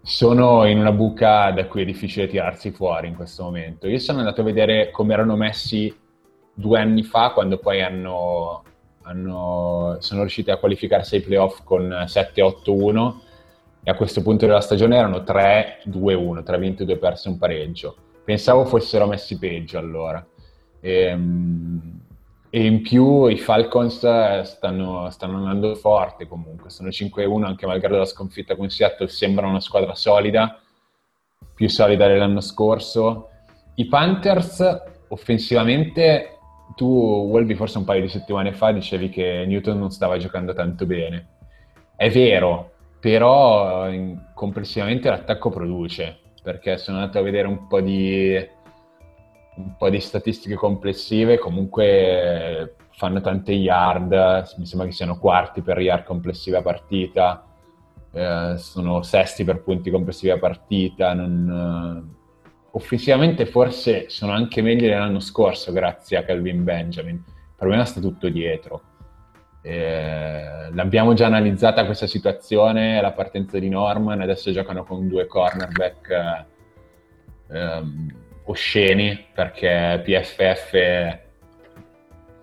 [0.00, 3.86] sono in una buca da cui è difficile tirarsi fuori in questo momento.
[3.86, 5.94] Io sono andato a vedere come erano messi
[6.54, 8.62] due anni fa, quando poi hanno,
[9.02, 13.14] hanno, sono riusciti a qualificarsi ai playoff con 7-8-1
[13.82, 17.96] e a questo punto della stagione erano 3-2-1, 3 vinti e 2 persi un pareggio.
[18.28, 20.22] Pensavo fossero messi peggio allora.
[20.82, 22.00] E, ehm,
[22.50, 27.96] e in più i Falcons eh, stanno, stanno andando forte comunque, sono 5-1 anche malgrado
[27.96, 30.60] la sconfitta con Seattle, sembra una squadra solida,
[31.54, 33.30] più solida dell'anno scorso.
[33.76, 34.62] I Panthers
[35.08, 36.36] offensivamente,
[36.76, 36.84] tu
[37.30, 41.28] Welby forse un paio di settimane fa dicevi che Newton non stava giocando tanto bene.
[41.96, 43.88] È vero, però
[44.34, 48.34] complessivamente l'attacco produce, perché sono andato a vedere un po' di
[49.56, 54.12] un po' di statistiche complessive, comunque fanno tante yard,
[54.56, 57.44] mi sembra che siano quarti per yard complessive a partita,
[58.12, 64.88] eh, sono sesti per punti complessivi a partita, non, eh, offensivamente forse sono anche meglio
[64.88, 68.82] dell'anno scorso grazie a Calvin Benjamin, il problema sta tutto dietro.
[69.68, 76.44] Eh, l'abbiamo già analizzata questa situazione, la partenza di Norman, adesso giocano con due cornerback.
[77.50, 81.18] Ehm, osceni perché PFF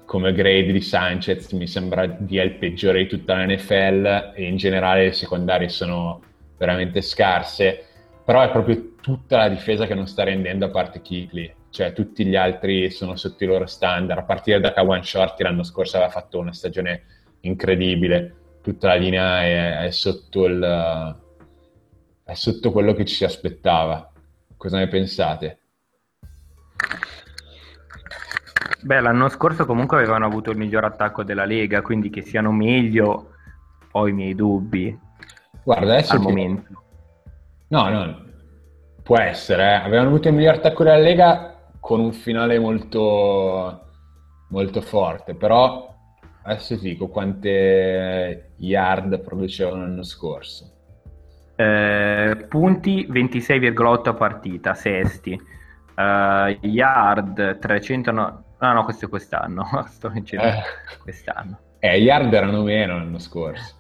[0.06, 4.58] come grade di Sanchez mi sembra dia il peggiore di tutta la NFL e in
[4.58, 6.22] generale le secondarie sono
[6.58, 7.86] veramente scarse
[8.24, 12.24] però è proprio tutta la difesa che non sta rendendo a parte Kikli cioè tutti
[12.24, 16.12] gli altri sono sotto i loro standard a partire da Kawan Shorty l'anno scorso aveva
[16.12, 17.15] fatto una stagione
[17.46, 21.24] incredibile tutta la linea è, è sotto il
[22.24, 24.12] è sotto quello che ci si aspettava
[24.58, 25.60] cosa ne pensate?
[28.82, 33.32] Beh, l'anno scorso comunque avevano avuto il miglior attacco della Lega, quindi che siano meglio
[33.92, 34.98] ho i miei dubbi.
[35.64, 36.26] Guarda, adesso al ti...
[36.26, 36.84] momento.
[37.70, 38.24] No, no,
[39.02, 39.64] può essere.
[39.64, 39.86] Eh.
[39.86, 43.92] Avevano avuto il miglior attacco della Lega con un finale molto,
[44.50, 45.95] molto forte, però
[46.46, 50.72] adesso ti dico quante yard producevano l'anno scorso.
[51.56, 55.34] Eh, punti 26,8 a partita, sesti.
[55.96, 60.62] Uh, yard 300 no, no, no questo è quest'anno sto vincendo eh.
[61.02, 61.60] quest'anno.
[61.80, 63.76] Eh, yard erano meno l'anno scorso.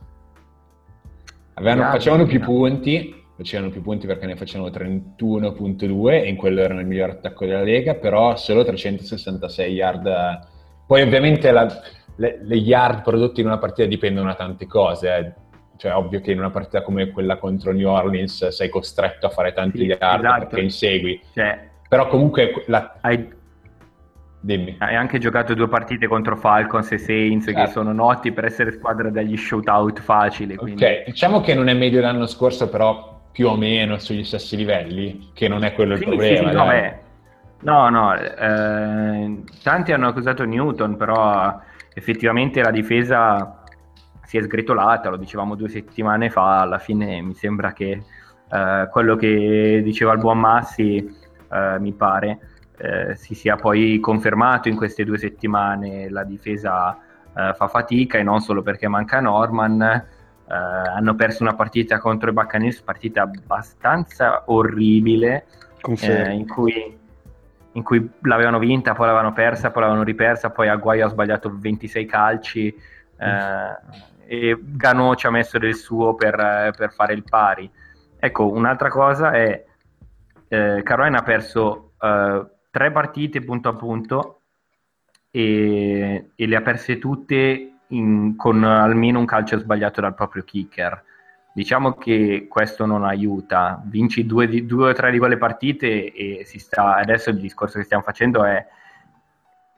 [1.56, 6.80] Avevano, facevano più punti facevano più punti perché ne facevano 31.2 e in quello erano
[6.80, 10.47] il miglior attacco della Lega però solo 366 yard.
[10.88, 11.67] Poi ovviamente la,
[12.15, 15.34] le, le, yard prodotte in una partita dipendono da tante cose eh.
[15.78, 19.54] cioè ovvio che in una partita come quella contro New Orleans sei costretto a fare
[19.54, 20.39] tanti sì, yard esatto.
[20.39, 22.63] perché insegui cioè però comunque...
[22.67, 22.97] La...
[23.01, 23.34] Hai...
[24.39, 24.75] Dimmi.
[24.80, 27.62] Hai anche giocato due partite contro Falcons e Saints certo.
[27.62, 30.56] che sono noti per essere squadra degli shootout facili.
[30.56, 30.84] Quindi...
[30.84, 35.32] Ok, diciamo che non è meglio dell'anno scorso, però più o meno sugli stessi livelli,
[35.34, 36.49] che non è quello sì, il problema.
[36.49, 36.95] Sì, no, beh,
[37.62, 41.60] no, no eh, tanti hanno accusato Newton, però
[41.95, 43.63] effettivamente la difesa
[44.23, 48.03] si è sgretolata, lo dicevamo due settimane fa, alla fine mi sembra che
[48.51, 52.39] eh, quello che diceva il buon Massi eh, mi pare,
[52.77, 56.10] eh, si sia poi confermato in queste due settimane.
[56.10, 56.97] La difesa
[57.36, 59.81] eh, fa fatica e non solo perché manca Norman.
[59.81, 65.45] Eh, hanno perso una partita contro i Buccaneers, partita abbastanza orribile,
[66.01, 66.97] eh, in cui
[67.75, 72.05] in cui l'avevano vinta, poi l'avevano persa, poi l'avevano ripersa, poi Aguayo ha sbagliato 26
[72.05, 73.77] calci eh,
[74.27, 77.69] e Gano ci ha messo del suo per, per, fare il pari.
[78.17, 79.63] Ecco, un'altra cosa è
[80.47, 84.39] eh, Carolina ha perso eh, tre partite punto a punto
[85.31, 91.03] e, e le ha perse tutte in, con almeno un calcio sbagliato dal proprio kicker.
[91.55, 96.59] Diciamo che questo non aiuta, vinci due, due o tre di quelle partite e si
[96.59, 98.61] sta, adesso il discorso che stiamo facendo è,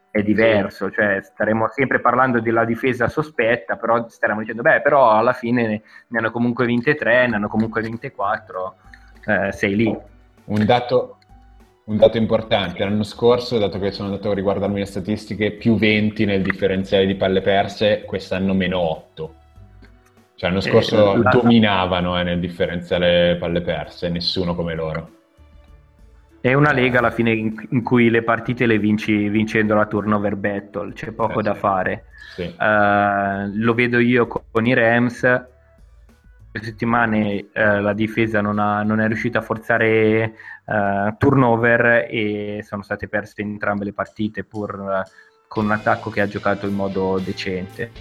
[0.09, 5.33] è diverso, cioè staremo sempre parlando della difesa sospetta, però staremo dicendo, beh, però alla
[5.33, 8.77] fine ne hanno comunque vinte tre, ne hanno comunque vinte quattro,
[9.23, 9.97] eh, sei lì.
[10.45, 11.17] Un dato,
[11.83, 16.25] un dato importante, l'anno scorso, dato che sono andato a riguardarmi le statistiche, più 20
[16.25, 19.33] nel differenziale di palle perse, quest'anno meno 8.
[20.37, 25.09] Cioè l'anno scorso eh, dominavano eh, nel differenziale palle perse, nessuno come loro.
[26.39, 30.35] È una lega alla fine in, in cui le partite le vinci vincendo la turnover
[30.35, 31.59] battle, c'è poco eh, da sì.
[31.59, 32.05] fare.
[32.35, 32.43] Sì.
[32.43, 35.25] Uh, lo vedo io con i Rams
[36.61, 39.87] settimane eh, la difesa non, ha, non, è riuscita a forzare
[40.65, 45.09] eh, turnover e sono state perse entrambe le partite pur eh,
[45.47, 47.91] con un attacco che ha giocato in modo decente.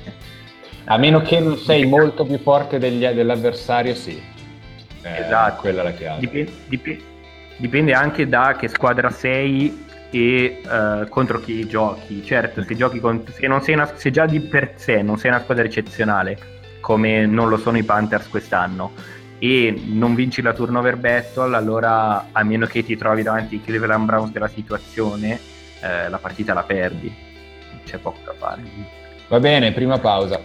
[0.88, 4.22] A meno che non sei molto più forte degli, dell'avversario, sì.
[5.03, 5.62] Eh, esatto.
[5.62, 6.20] Quella è la chiave.
[6.20, 7.03] Dipende, dipende,
[7.57, 12.25] dipende anche da che squadra sei e uh, contro chi giochi.
[12.25, 15.31] Certo, se, giochi con, se, non sei una, se già di per sé non sei
[15.31, 16.38] una squadra eccezionale,
[16.81, 18.92] come non lo sono i Panthers quest'anno,
[19.38, 24.07] e non vinci la turnover battle, allora a meno che ti trovi davanti ai Cleveland
[24.07, 25.40] Browns della situazione,
[25.81, 27.12] eh, la partita la perdi.
[27.85, 28.62] C'è poco da fare.
[29.29, 30.40] Va bene, prima pausa.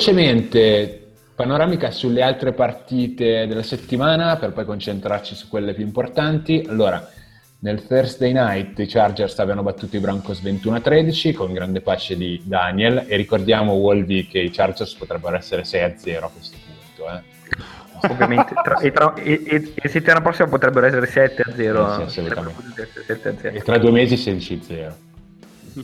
[0.00, 6.64] Velocemente, panoramica sulle altre partite della settimana per poi concentrarci su quelle più importanti.
[6.66, 7.06] Allora,
[7.58, 13.04] nel Thursday night i Chargers avevano battuto i Broncos 21-13 con grande pace di Daniel
[13.06, 17.12] e ricordiamo Wolvi che i Chargers potrebbero essere 6-0 a questo punto.
[17.12, 18.08] Eh.
[18.10, 22.06] Ovviamente, tra, e, tra, e, e, e, settimana prossima potrebbero essere 7-0.
[22.06, 24.92] Sì, sì, e tra due mesi 16-0.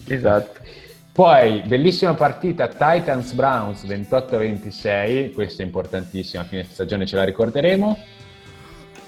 [0.07, 0.85] Esatto.
[1.17, 7.99] Poi, bellissima partita Titans-Browns 28-26, questa è importantissima, a fine stagione ce la ricorderemo.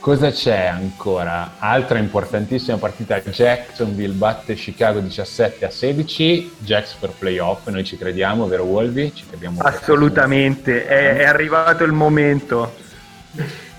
[0.01, 1.57] Cosa c'è ancora?
[1.59, 8.47] Altra importantissima partita Jacksonville batte Chicago 17 a 16, Jacks per playoff, noi ci crediamo,
[8.47, 9.15] vero Wolvi?
[9.15, 12.75] Ci crediamo Assolutamente, è, è, arrivato il momento.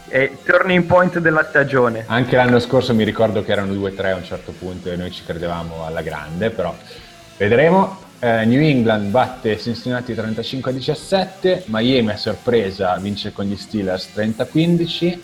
[0.08, 2.04] È turning point della stagione.
[2.06, 5.24] Anche l'anno scorso mi ricordo che erano 2-3 a un certo punto e noi ci
[5.26, 6.76] credevamo alla grande, però
[7.36, 8.06] vedremo.
[8.22, 14.12] Eh, New England batte Cincinnati 35 a 17, Miami a sorpresa vince con gli Steelers
[14.12, 15.24] 30 a 15,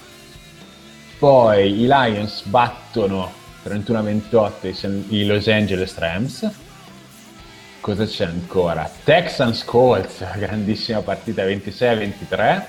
[1.20, 3.30] poi i Lions battono
[3.64, 4.68] 31 a 28
[5.10, 6.50] i Los Angeles Rams.
[7.82, 8.90] Cosa c'è ancora?
[9.04, 12.68] Texans Colts, grandissima partita 26 a 23.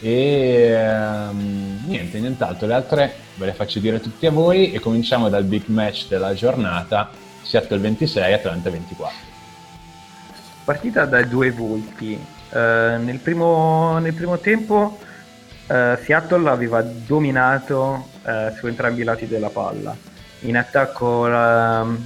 [0.00, 0.76] E
[1.30, 2.66] um, niente, nient'altro.
[2.66, 6.34] Le altre ve le faccio dire tutte a voi e cominciamo dal big match della
[6.34, 9.14] giornata Seattle 26, Atlanta 24.
[10.64, 12.18] Partita dai due volti.
[12.50, 12.58] Uh,
[13.02, 14.98] nel, primo, nel, primo, tempo
[15.68, 19.96] uh, Seattle aveva dominato uh, su entrambi i lati della palla.
[20.40, 21.96] In attacco uh,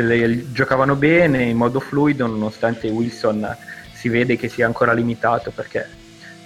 [0.00, 3.56] le, le, giocavano bene, in modo fluido, nonostante Wilson
[3.92, 5.88] si vede che sia ancora limitato perché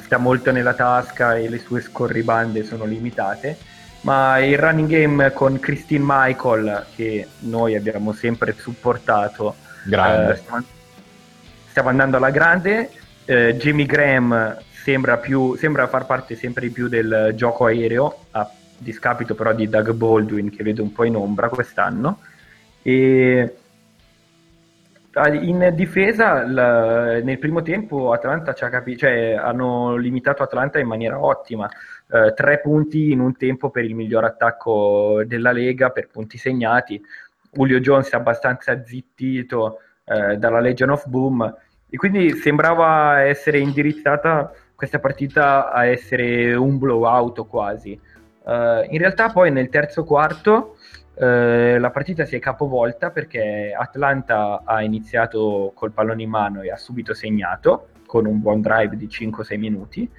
[0.01, 3.59] sta molto nella tasca e le sue scorribande sono limitate
[4.09, 9.55] ma il running game con Christine Michael che noi abbiamo sempre supportato
[9.85, 10.65] eh, stiamo,
[11.69, 12.91] stiamo, andando alla grande.
[13.27, 18.51] Eh, Jimmy Graham sembra, più, sembra, far parte sempre di più del gioco aereo a
[18.79, 22.21] discapito però di Doug Baldwin che vedo un po' in ombra quest'anno.
[22.81, 23.57] E
[25.43, 30.87] in difesa l- nel primo tempo Atlanta ci ha capi- cioè, hanno limitato Atlanta in
[30.87, 31.69] maniera ottima
[32.11, 37.01] eh, tre punti in un tempo per il miglior attacco della Lega per punti segnati.
[37.51, 41.55] Julio Jones è abbastanza zittito eh, dalla Legion of Boom
[41.91, 47.99] e quindi sembrava essere indirizzata questa partita a essere un blowout quasi.
[48.45, 50.77] Uh, in realtà poi nel terzo quarto
[51.17, 56.71] uh, la partita si è capovolta perché Atlanta ha iniziato col pallone in mano e
[56.71, 60.11] ha subito segnato con un buon drive di 5-6 minuti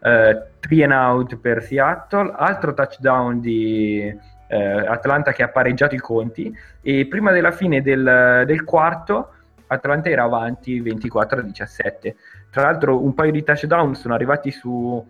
[0.00, 4.14] eh, three and out per Seattle, altro touchdown di
[4.48, 9.30] eh, Atlanta che ha pareggiato i conti e prima della fine del, del quarto
[9.68, 12.16] Atlanta era avanti 24 a 17.
[12.50, 15.04] Tra l'altro un paio di touchdown sono arrivati su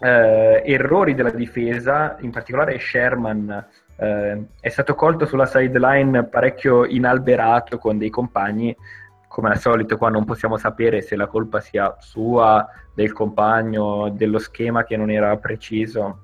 [0.00, 7.78] eh, errori della difesa, in particolare Sherman eh, è stato colto sulla sideline parecchio inalberato
[7.78, 8.76] con dei compagni
[9.36, 14.38] come al solito qua non possiamo sapere se la colpa sia sua, del compagno, dello
[14.38, 16.20] schema che non era preciso.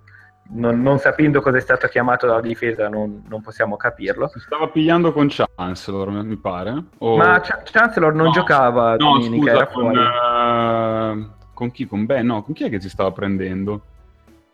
[0.54, 4.28] Non, non sapendo cosa è stato chiamato dalla difesa non, non, possiamo capirlo.
[4.28, 6.84] Si stava pigliando con Chancellor, mi pare.
[7.00, 7.18] O...
[7.18, 11.86] Ma Ch- Chancellor non no, giocava no, domenica, scusa, con, uh, con, chi?
[11.86, 12.24] Con Ben?
[12.24, 13.82] No, con chi è che si stava prendendo?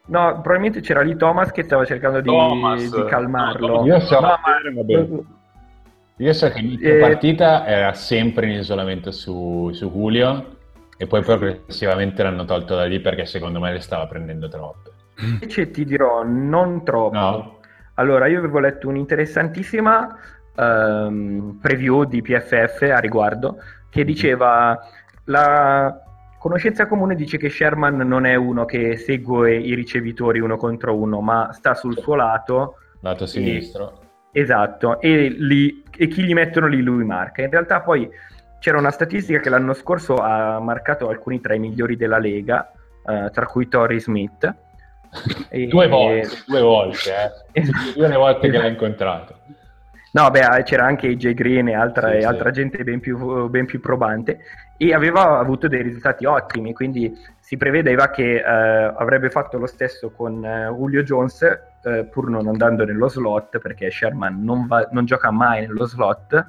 [0.06, 3.68] No, probabilmente c'era lì Thomas che stava cercando di, di calmarlo.
[3.68, 5.36] No, io so, no, ma...
[6.18, 6.98] Io so che l'inizio e...
[6.98, 10.56] partita era sempre in isolamento su, su Julio
[10.96, 14.90] e poi progressivamente l'hanno tolto da lì perché secondo me le stava prendendo troppo.
[15.20, 17.16] Invece ti dirò, non troppo.
[17.16, 17.58] No.
[17.94, 20.18] Allora, io avevo letto un'interessantissima
[20.56, 23.58] um, preview di PFF a riguardo
[23.90, 24.06] che mhm.
[24.06, 24.78] diceva
[25.24, 26.02] la
[26.38, 31.20] conoscenza comune dice che Sherman non è uno che segue i ricevitori uno contro uno,
[31.20, 32.76] ma sta sul suo lato.
[33.00, 34.06] Lato sinistro.
[34.38, 37.42] Esatto, e, li, e chi gli mettono lì lui marca.
[37.42, 38.08] In realtà poi
[38.60, 42.70] c'era una statistica che l'anno scorso ha marcato alcuni tra i migliori della Lega,
[43.02, 44.54] uh, tra cui Torrey Smith.
[45.50, 47.10] e, due volte, due volte,
[47.52, 47.62] eh.
[47.96, 49.36] due volte che l'ha incontrato.
[50.12, 52.60] No, beh, c'era anche AJ Green e altra, sì, e altra sì.
[52.60, 54.40] gente ben più, ben più, probante
[54.76, 60.10] e aveva avuto dei risultati ottimi, quindi si prevedeva che eh, avrebbe fatto lo stesso
[60.10, 61.42] con eh, Julio Jones
[61.84, 66.46] eh, pur non andando nello slot perché Sherman non, va, non, gioca mai nello slot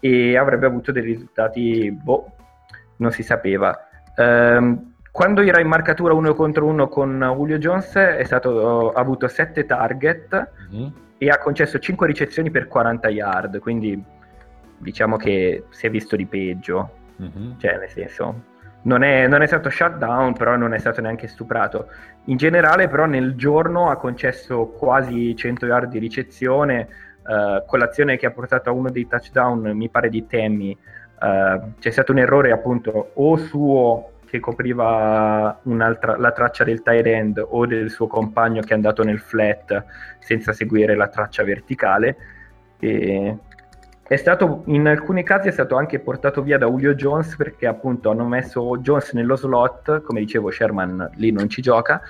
[0.00, 2.32] e avrebbe avuto dei risultati, boh,
[2.96, 3.88] non si sapeva.
[4.16, 9.28] Um, quando era in marcatura uno contro uno con Julio Jones è stato, ha avuto
[9.28, 10.88] 7 target mm-hmm.
[11.18, 14.02] e ha concesso 5 ricezioni per 40 yard, quindi
[14.78, 16.90] diciamo che si è visto di peggio,
[17.22, 17.58] mm-hmm.
[17.58, 18.52] cioè nel senso
[18.84, 21.88] non è, non è stato shut down, però non è stato neanche stuprato.
[22.24, 26.88] In generale, però, nel giorno ha concesso quasi 100 yard di ricezione,
[27.22, 30.76] uh, con l'azione che ha portato a uno dei touchdown, mi pare di Temmy.
[31.20, 37.46] Uh, c'è stato un errore appunto o suo che copriva la traccia del tight end
[37.46, 39.84] o del suo compagno che è andato nel flat
[40.18, 42.16] senza seguire la traccia verticale.
[42.80, 43.38] E
[44.16, 48.26] stato, in alcuni casi è stato anche portato via da Julio Jones perché appunto hanno
[48.26, 52.02] messo Jones nello slot, come dicevo Sherman lì non ci gioca,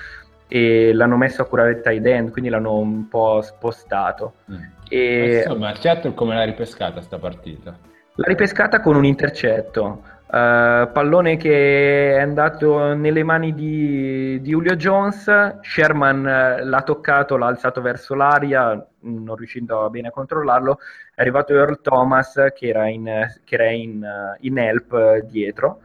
[0.49, 4.35] e l'hanno messo a curare il tight end, quindi l'hanno un po' spostato.
[4.51, 4.57] Mm.
[4.89, 5.37] E...
[5.45, 7.77] Insomma, Seattle come l'ha ripescata sta partita?
[8.17, 10.03] L'ha ripescata con un intercetto.
[10.35, 17.37] Uh, pallone che è andato nelle mani di, di Julio Jones, Sherman uh, l'ha toccato,
[17.37, 20.80] l'ha alzato verso l'aria, non riuscendo bene a controllarlo,
[21.14, 23.09] è arrivato Earl Thomas che era in,
[23.45, 25.82] che era in, uh, in help dietro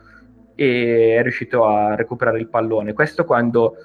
[0.55, 2.93] e è riuscito a recuperare il pallone.
[2.93, 3.75] Questo quando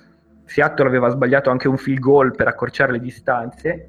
[0.46, 3.88] Seattle aveva sbagliato anche un field goal per accorciare le distanze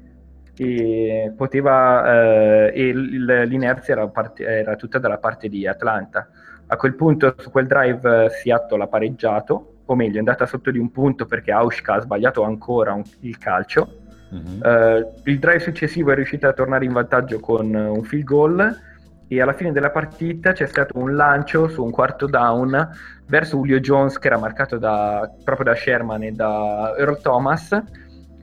[0.54, 6.28] e poteva, e l'inerzia era, part- era tutta dalla parte di Atlanta
[6.68, 10.70] a quel punto su quel drive eh, Seattle ha pareggiato, o meglio è andata sotto
[10.70, 14.00] di un punto perché Auschka ha sbagliato ancora un, il calcio.
[14.34, 14.60] Mm-hmm.
[14.60, 18.80] Uh, il drive successivo è riuscito a tornare in vantaggio con un field goal
[19.28, 22.90] e alla fine della partita c'è stato un lancio su un quarto down
[23.26, 27.82] verso Julio Jones che era marcato da, proprio da Sherman e da Earl Thomas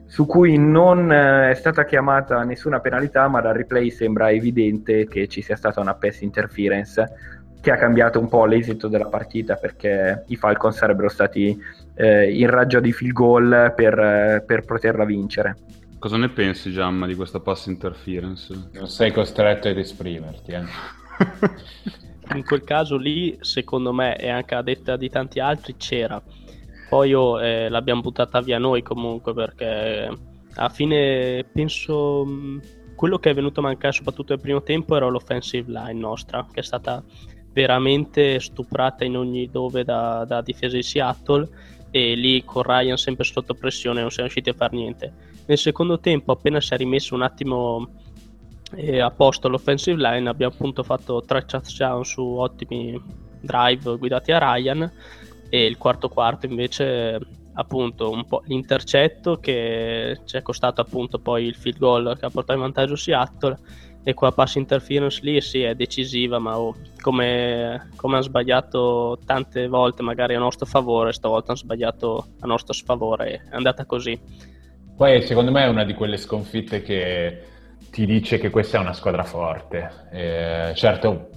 [0.06, 5.26] su cui non eh, è stata chiamata nessuna penalità ma dal replay sembra evidente che
[5.26, 7.04] ci sia stata una pass interference
[7.64, 11.58] che ha cambiato un po' l'esito della partita perché i Falcons sarebbero stati
[11.94, 15.56] eh, in raggio di field goal per, per poterla vincere.
[15.98, 18.68] Cosa ne pensi, Giamma, di questa pass interference?
[18.72, 20.64] Non sei costretto ad esprimerti, eh?
[22.36, 26.22] In quel caso lì, secondo me, e anche a detta di tanti altri, c'era.
[26.90, 30.10] Poi oh, eh, l'abbiamo buttata via noi comunque perché
[30.54, 32.26] alla fine penso
[32.94, 36.60] quello che è venuto a mancare soprattutto nel primo tempo era l'offensive line nostra, che
[36.60, 37.02] è stata
[37.54, 41.48] veramente stuprata in ogni dove da, da difesa di Seattle
[41.90, 45.12] e lì con Ryan sempre sotto pressione non siamo riusciti a fare niente.
[45.46, 47.88] Nel secondo tempo, appena si è rimesso un attimo
[48.74, 53.00] eh, a posto l'offensive line, abbiamo appunto fatto tre touchdown su ottimi
[53.40, 54.90] drive guidati a Ryan
[55.48, 57.20] e il quarto quarto invece
[57.52, 62.30] appunto un po' l'intercetto che ci è costato appunto poi il field goal che ha
[62.30, 63.56] portato in vantaggio Seattle
[64.04, 69.66] e quella pass interference lì sì è decisiva ma oh, come, come hanno sbagliato tante
[69.66, 74.20] volte magari a nostro favore stavolta hanno sbagliato a nostro sfavore è andata così
[74.96, 77.42] poi secondo me è una di quelle sconfitte che
[77.94, 80.08] ti dice che questa è una squadra forte.
[80.10, 81.30] Eh, certo,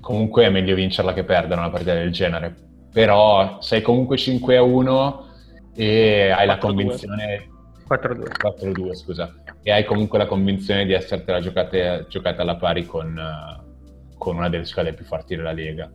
[0.00, 2.54] comunque è meglio vincerla che perdere una partita del genere,
[2.90, 5.26] però sei comunque 5 a 1
[5.74, 7.49] e hai la convinzione
[7.90, 8.30] 4-2.
[8.40, 13.20] 4-2 scusa e hai comunque la convinzione di essertela giocata, giocata alla pari con,
[14.16, 15.90] con una delle squadre più forti della Lega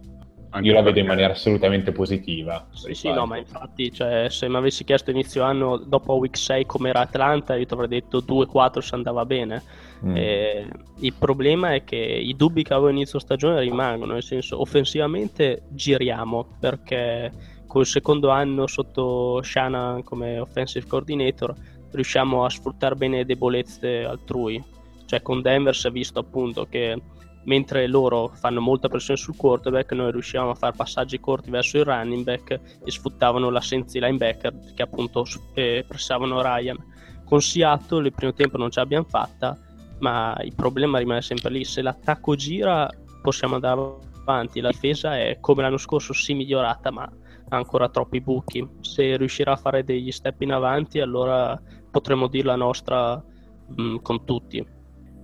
[0.61, 2.65] io la vedo in maniera assolutamente positiva.
[2.71, 6.65] Sì, sì, no, ma infatti, cioè, se mi avessi chiesto inizio anno, dopo week 6
[6.65, 9.61] come era Atlanta, io ti avrei detto 2-4 se andava bene.
[10.05, 10.15] Mm.
[10.15, 10.67] Eh,
[10.99, 16.47] il problema è che i dubbi che avevo inizio stagione rimangono, nel senso, offensivamente giriamo,
[16.59, 17.31] perché
[17.67, 21.53] col secondo anno sotto Shana come offensive coordinator
[21.95, 24.63] riusciamo a sfruttare bene le debolezze altrui.
[25.05, 26.99] Cioè con Denver si è visto appunto che
[27.45, 31.85] mentre loro fanno molta pressione sul quarterback, noi riuscivamo a fare passaggi corti verso il
[31.85, 32.51] running back
[32.83, 36.77] e sfruttavano l'assenza di linebacker che appunto eh, pressavano Ryan.
[37.23, 39.57] Con Seattle il primo tempo non ce l'abbiamo fatta,
[39.99, 41.63] ma il problema rimane sempre lì.
[41.63, 42.89] Se l'attacco gira
[43.21, 48.21] possiamo andare avanti, la difesa è come l'anno scorso sì migliorata, ma ha ancora troppi
[48.21, 48.67] buchi.
[48.81, 51.59] Se riuscirà a fare degli step in avanti, allora
[51.95, 54.65] potremo dire la nostra mh, mm, con tutti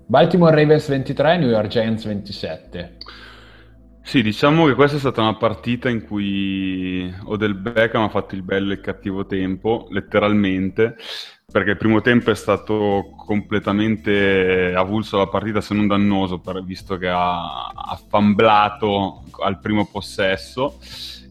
[0.05, 2.97] Baltimore Ravens 23, New York Giants 27.
[4.01, 8.41] Sì, diciamo che questa è stata una partita in cui Odell Beckham ha fatto il
[8.41, 10.95] bello e il cattivo tempo, letteralmente,
[11.49, 16.97] perché il primo tempo è stato completamente avulso la partita, se non dannoso, per, visto
[16.97, 20.77] che ha, ha famblato al primo possesso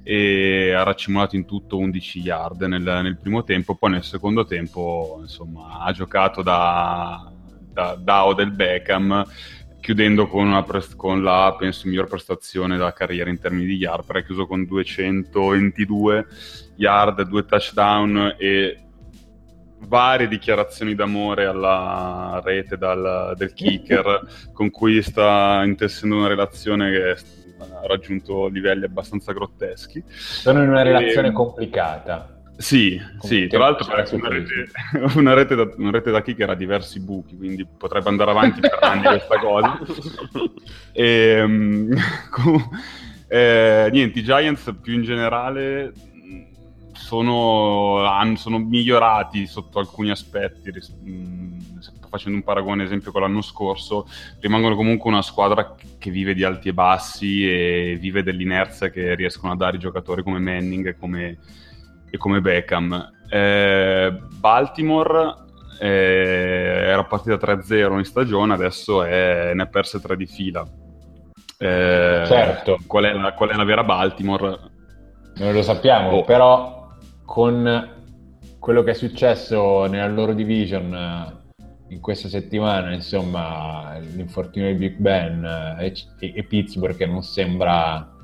[0.02, 5.18] e ha raccimolato in tutto 11 yard nel, nel primo tempo, poi nel secondo tempo
[5.20, 7.30] insomma, ha giocato da
[7.72, 9.24] da, da Odell Beckham
[9.80, 14.22] chiudendo con, prest- con, la, penso, miglior prestazione della carriera in termini di yard, perché
[14.22, 16.26] ha chiuso con 222
[16.76, 18.78] yard, due touchdown e
[19.86, 24.20] varie dichiarazioni d'amore alla rete dal, del kicker,
[24.52, 27.16] con cui sta intessendo una relazione che
[27.60, 30.02] ha raggiunto livelli abbastanza grotteschi.
[30.06, 31.32] Sono in una relazione e...
[31.32, 32.38] complicata.
[32.56, 34.70] Sì, sì, tra l'altro una rete,
[35.16, 38.78] una, rete da, una rete da kicker ha diversi buchi, quindi potrebbe andare avanti per
[38.82, 39.78] anni questa cosa.
[40.92, 41.88] E, um,
[43.28, 45.92] eh, niente, i Giants più in generale
[46.92, 48.02] sono,
[48.34, 50.70] sono migliorati sotto alcuni aspetti,
[52.10, 54.06] facendo un paragone esempio con l'anno scorso,
[54.40, 59.52] rimangono comunque una squadra che vive di alti e bassi e vive dell'inerzia che riescono
[59.52, 61.38] a dare i giocatori come Manning e come
[62.10, 63.12] e come Beckham.
[63.28, 65.34] Eh, Baltimore
[65.80, 70.66] eh, era partita 3-0 in stagione, adesso è, ne ha perse 3 di fila.
[71.56, 72.78] Eh, certo.
[72.86, 74.58] Qual è, la, qual è, la, vera Baltimore?
[75.36, 76.24] Non lo sappiamo, oh.
[76.24, 76.88] però
[77.24, 77.98] con
[78.58, 81.38] quello che è successo nella loro division
[81.90, 85.44] in questa settimana, insomma, l'infortunio di Big Ben
[85.80, 88.16] eh, e, e Pittsburgh che non sembra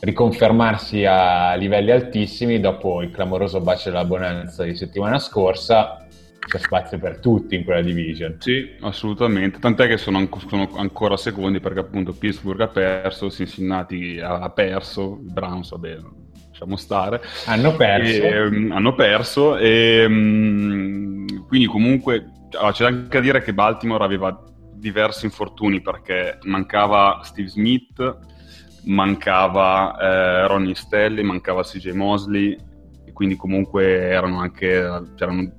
[0.00, 6.06] riconfermarsi a livelli altissimi dopo il clamoroso bacio della bonanza di settimana scorsa
[6.38, 8.36] c'è spazio per tutti in quella division.
[8.38, 9.58] Sì, assolutamente.
[9.58, 15.20] Tant'è che sono, an- sono, ancora secondi perché appunto Pittsburgh ha perso, Cincinnati ha perso,
[15.22, 15.98] i Browns, vabbè,
[16.48, 17.20] lasciamo stare.
[17.46, 18.22] Hanno perso.
[18.22, 24.04] E, um, hanno perso e um, quindi comunque allora, c'è anche da dire che Baltimore
[24.04, 24.44] aveva
[24.74, 28.18] diversi infortuni perché mancava Steve Smith,
[28.84, 32.56] mancava eh, Ronnie Stelli, mancava CJ Mosley,
[33.04, 35.58] e quindi comunque erano anche c'erano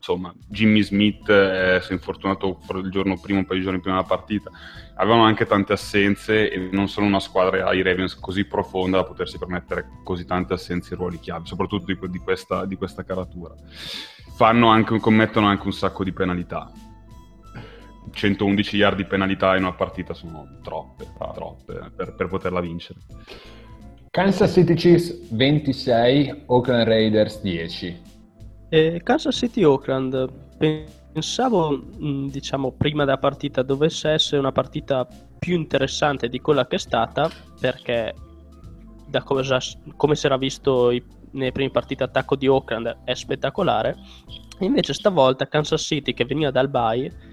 [0.00, 3.96] insomma, Jimmy Smith eh, si è infortunato il giorno prima, un paio di giorni prima
[3.96, 4.50] della partita.
[4.94, 9.38] Avevano anche tante assenze e non sono una squadra i Ravens così profonda da potersi
[9.38, 13.54] permettere così tante assenze e ruoli chiave, soprattutto di, di, questa, di questa caratura.
[14.40, 16.70] Anche, commettono anche un sacco di penalità.
[18.10, 23.00] 111 yard di penalità in una partita sono troppe, troppe per, per poterla vincere.
[24.10, 28.02] Kansas City Chiefs 26, Oakland Raiders 10.
[28.70, 30.28] Eh, Kansas City Oakland,
[31.12, 35.06] pensavo, mm, diciamo, prima della partita dovesse essere una partita
[35.38, 37.30] più interessante di quella che è stata,
[37.60, 38.14] perché
[39.06, 39.42] da come,
[39.96, 41.02] come si era visto i,
[41.32, 43.96] nelle prime partite attacco di Oakland è spettacolare.
[44.60, 47.28] Invece stavolta Kansas City che veniva dal bye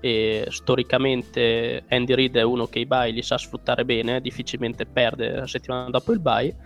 [0.00, 5.30] e storicamente Andy Reid è uno che i bye li sa sfruttare bene, difficilmente perde
[5.30, 6.56] la settimana dopo il bye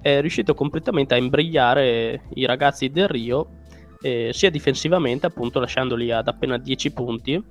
[0.00, 3.58] è riuscito completamente a imbrigliare i ragazzi del Rio,
[4.00, 7.42] eh, sia difensivamente, appunto, lasciandoli ad appena 10 punti,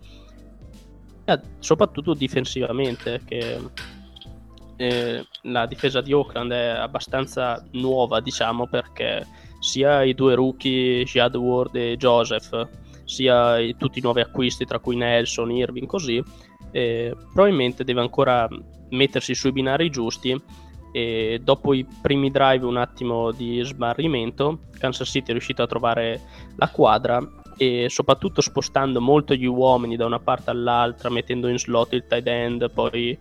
[1.25, 3.59] e soprattutto difensivamente, che
[5.41, 9.25] la difesa di Oakland è abbastanza nuova, diciamo, perché
[9.59, 12.67] sia i due rookie, Jad Ward e Joseph,
[13.03, 16.23] sia i, tutti i nuovi acquisti, tra cui Nelson, Irving, così,
[16.71, 18.47] eh, probabilmente deve ancora
[18.89, 20.41] mettersi sui binari giusti.
[20.91, 26.19] E dopo i primi drive un attimo di sbarrimento Kansas City è riuscito a trovare
[26.55, 27.21] la quadra
[27.57, 32.25] e soprattutto spostando molto gli uomini da una parte all'altra mettendo in slot il tight
[32.25, 33.15] end poi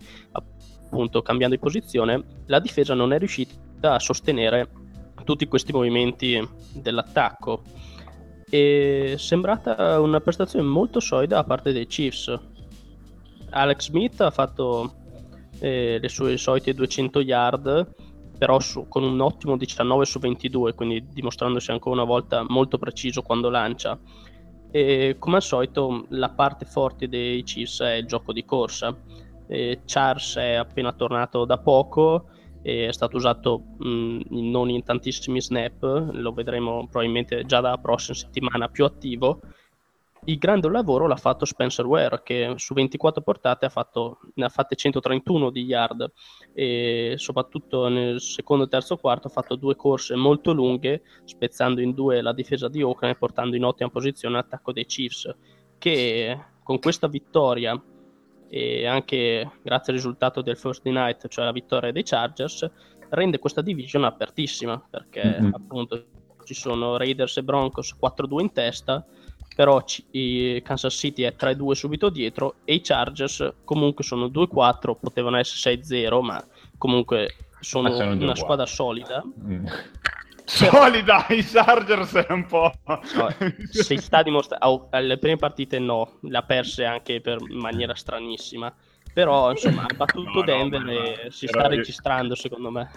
[0.89, 4.69] appunto cambiando di posizione la difesa non è riuscita a sostenere
[5.23, 7.61] tutti questi movimenti dell'attacco
[8.49, 12.39] è sembrata una prestazione molto solida da parte dei Chiefs
[13.51, 14.93] Alex Smith ha fatto
[15.59, 17.93] eh, le sue solite 200 yard,
[18.37, 23.21] però su, con un ottimo 19 su 22, quindi dimostrandosi ancora una volta molto preciso
[23.21, 23.97] quando lancia.
[24.71, 28.95] E come al solito la parte forte dei Chiefs è il gioco di corsa.
[29.51, 32.29] E Charles è appena tornato da poco,
[32.61, 35.81] è stato usato mh, non in tantissimi snap,
[36.11, 39.39] lo vedremo probabilmente già dalla prossima settimana più attivo.
[40.25, 44.49] Il grande lavoro l'ha fatto Spencer Ware che su 24 portate ha fatto, ne ha
[44.49, 46.11] fatte 131 di yard.
[46.53, 51.93] E soprattutto nel secondo e terzo quarto ha fatto due corse molto lunghe spezzando in
[51.93, 55.33] due la difesa di Oakland e portando in ottima posizione l'attacco dei Chiefs
[55.79, 57.81] che con questa vittoria
[58.49, 62.69] e anche grazie al risultato del first night cioè la vittoria dei Chargers
[63.09, 65.53] rende questa division apertissima perché mm-hmm.
[65.53, 66.05] appunto
[66.43, 69.05] ci sono Raiders e Broncos 4-2 in testa
[69.59, 74.95] però c- i Kansas City è 3-2 subito dietro e i Chargers comunque sono 2-4,
[74.97, 76.41] potevano essere 6-0, ma
[76.77, 79.21] comunque sono, sono una squadra solida.
[79.21, 79.65] Mm.
[80.49, 82.71] Solida, i Chargers è un po'...
[82.85, 83.29] No,
[83.69, 84.65] si sta dimostrando...
[84.65, 88.73] Oh, alle prime partite no, le ha perse anche per, in maniera stranissima
[89.11, 92.89] però insomma ha battuto no, Denver no, e si sta registrando secondo me.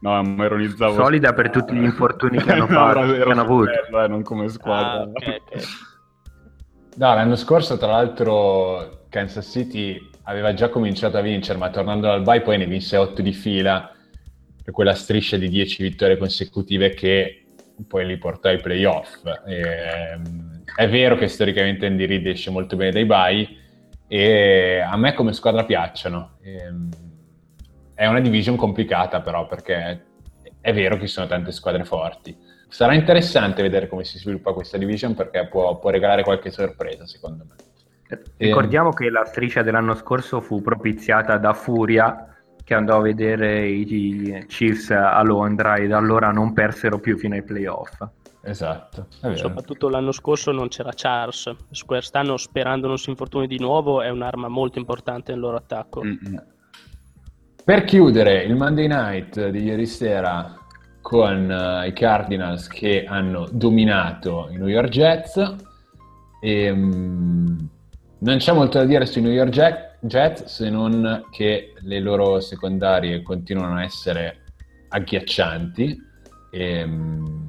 [0.00, 3.70] No ma ironizzavo solida per tutti gli infortuni che hanno, fatto, che hanno avuto.
[3.70, 5.02] bello, eh, non come squadra.
[5.02, 5.62] Ah, okay, okay.
[6.96, 12.22] No, l'anno scorso tra l'altro Kansas City aveva già cominciato a vincere, ma tornando dal
[12.22, 13.92] bye poi ne vinse 8 di fila
[14.62, 17.44] per quella striscia di 10 vittorie consecutive che
[17.86, 19.24] poi li portò ai playoff.
[19.46, 23.48] E, ehm, è vero che storicamente Andy Reid esce molto bene dai bye
[24.06, 26.36] e a me come squadra piacciono.
[26.42, 26.88] E, ehm,
[27.94, 30.04] è una division complicata però perché
[30.60, 34.78] è vero che ci sono tante squadre forti sarà interessante vedere come si sviluppa questa
[34.78, 37.54] division perché può, può regalare qualche sorpresa secondo me.
[38.38, 38.94] Ricordiamo e...
[38.94, 42.31] che la striscia dell'anno scorso fu propiziata da Furia
[42.64, 47.34] che andò a vedere i Chiefs a Londra e da allora non persero più fino
[47.34, 48.02] ai playoff.
[48.44, 49.06] Esatto.
[49.34, 51.54] Soprattutto l'anno scorso non c'era Charles.
[51.86, 56.02] Quest'anno, sperando non si infortuni di nuovo, è un'arma molto importante nel loro attacco.
[56.02, 56.36] Mm-hmm.
[57.64, 60.56] Per chiudere il Monday night di ieri sera,
[61.02, 65.56] con uh, i Cardinals che hanno dominato i New York Jets.
[66.40, 67.68] E, um,
[68.18, 69.50] non c'è molto da dire sui New York
[70.04, 74.42] Jet, se non che le loro secondarie continuano a essere
[74.88, 75.96] agghiaccianti
[76.50, 77.46] e, um,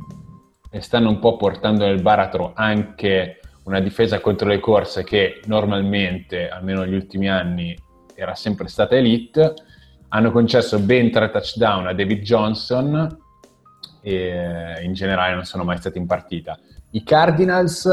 [0.70, 6.50] e stanno un po' portando nel baratro anche una difesa contro le corse che normalmente,
[6.50, 7.76] almeno negli ultimi anni,
[8.14, 9.54] era sempre stata elite.
[10.10, 13.18] Hanno concesso ben tre touchdown a David Johnson
[14.02, 16.60] e in generale non sono mai stati in partita.
[16.92, 17.90] I Cardinals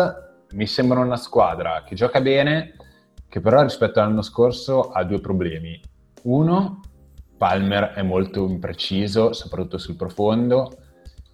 [0.51, 2.75] mi sembrano una squadra che gioca bene,
[3.31, 5.81] che però rispetto all'anno scorso ha due problemi.
[6.24, 6.81] Uno,
[7.39, 10.76] Palmer è molto impreciso, soprattutto sul profondo,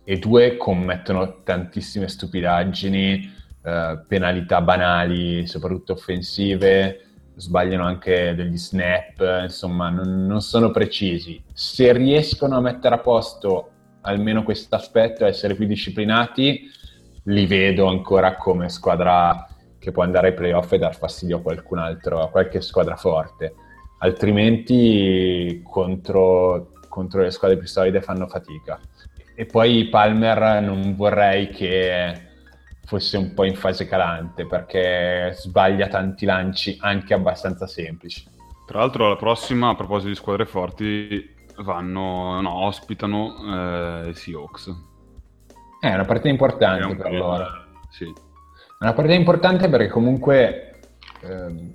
[0.05, 3.33] e due, commettono tantissime stupidaggini,
[3.65, 7.01] eh, penalità banali, soprattutto offensive,
[7.35, 11.43] sbagliano anche degli snap, insomma, non, non sono precisi.
[11.53, 13.71] Se riescono a mettere a posto
[14.03, 16.71] almeno questo aspetto, a essere più disciplinati,
[17.25, 19.47] li vedo ancora come squadra
[19.87, 23.55] che può andare ai playoff e dar fastidio a qualcun altro, a qualche squadra forte.
[23.99, 28.81] Altrimenti contro, contro le squadre più solide fanno fatica.
[29.37, 32.21] E poi Palmer non vorrei che
[32.85, 38.25] fosse un po' in fase calante perché sbaglia tanti lanci anche abbastanza semplici.
[38.67, 43.37] Tra l'altro la prossima, a proposito di squadre forti, vanno, no, ospitano
[44.05, 44.75] eh, i Seahawks.
[45.79, 47.47] È una partita importante per loro.
[47.91, 48.26] Sì.
[48.79, 50.81] Una partita importante perché comunque
[51.23, 51.75] ehm,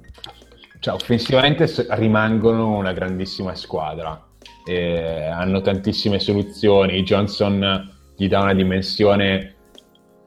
[0.80, 4.28] cioè, offensivamente rimangono una grandissima squadra.
[4.66, 7.02] E hanno tantissime soluzioni.
[7.04, 9.56] Johnson gli dà una dimensione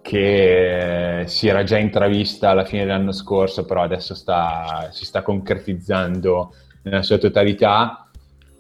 [0.02, 6.54] che si era già intravista alla fine dell'anno scorso, però adesso sta, si sta concretizzando
[6.82, 8.10] nella sua totalità.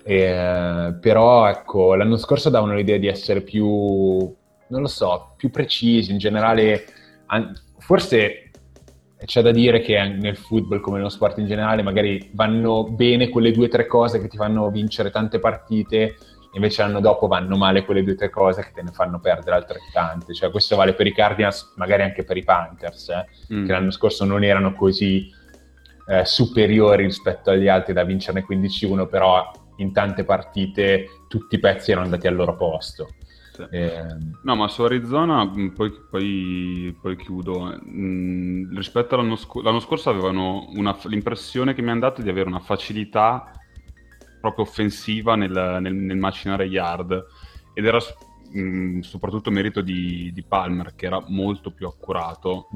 [0.04, 6.12] Eh, però ecco, l'anno scorso davano l'idea di essere più, non lo so, più precisi
[6.12, 6.84] in generale.
[7.26, 7.52] An-
[7.84, 8.50] forse
[9.24, 13.52] c'è da dire che nel football, come nello sport in generale, magari vanno bene quelle
[13.52, 16.16] due o tre cose che ti fanno vincere tante partite
[16.54, 19.56] invece l'anno dopo vanno male quelle due o tre cose che te ne fanno perdere
[19.56, 20.34] altrettante.
[20.34, 23.66] Cioè, questo vale per i Cardinals, magari anche per i Panthers, eh, mm.
[23.66, 25.28] che l'anno scorso non erano così
[26.06, 31.90] eh, superiori rispetto agli altri da vincerne 15-1, però in tante partite tutti i pezzi
[31.90, 33.08] erano andati al loro posto.
[33.54, 33.62] Sì.
[33.70, 39.78] Eh, no, ma su Arizona, mm, poi, poi, poi chiudo, mm, rispetto all'anno, sc- l'anno
[39.78, 43.52] scorso avevano una, l'impressione che mi hanno dato di avere una facilità
[44.40, 47.26] proprio offensiva nel, nel, nel macinare yard.
[47.74, 47.98] Ed era
[48.50, 52.68] mh, mm, soprattutto merito di, di, Palmer che era molto più accurato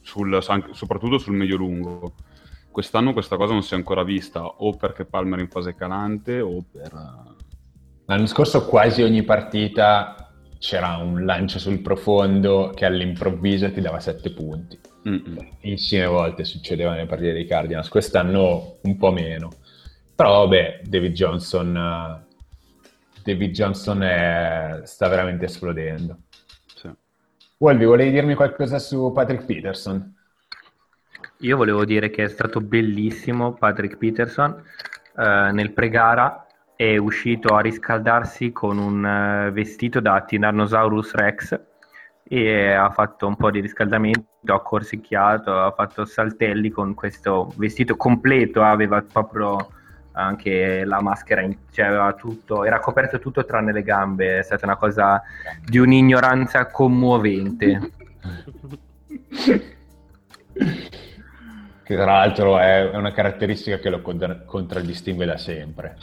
[0.00, 0.42] sul,
[0.72, 2.14] soprattutto sul medio lungo
[2.70, 6.40] quest'anno questa cosa non si è ancora vista o perché Palmer è in fase calante
[6.40, 6.92] o per
[8.08, 14.32] l'anno scorso quasi ogni partita c'era un lancio sul profondo che all'improvviso ti dava 7
[14.32, 14.78] punti
[15.08, 15.56] Mm-mm.
[15.60, 19.50] insieme volte succedeva nelle partite dei Cardinals quest'anno un po' meno
[20.18, 22.34] però vabbè, David Johnson, uh,
[23.22, 26.22] David Johnson è, sta veramente esplodendo.
[26.74, 26.90] Sì.
[27.58, 30.12] Wolvi, volevi dirmi qualcosa su Patrick Peterson?
[31.36, 34.60] Io volevo dire che è stato bellissimo Patrick Peterson
[35.14, 36.47] uh, nel pre-gara
[36.78, 41.60] è uscito a riscaldarsi con un uh, vestito da Tyrannosaurus Rex
[42.22, 47.96] e ha fatto un po' di riscaldamento, ha corsicchiato, ha fatto saltelli con questo vestito
[47.96, 49.56] completo, aveva proprio
[50.12, 55.20] anche la maschera, cioè tutto, era coperto tutto tranne le gambe, è stata una cosa
[55.64, 57.90] di un'ignoranza commovente.
[61.82, 65.96] che tra l'altro è una caratteristica che lo contraddistingue da sempre.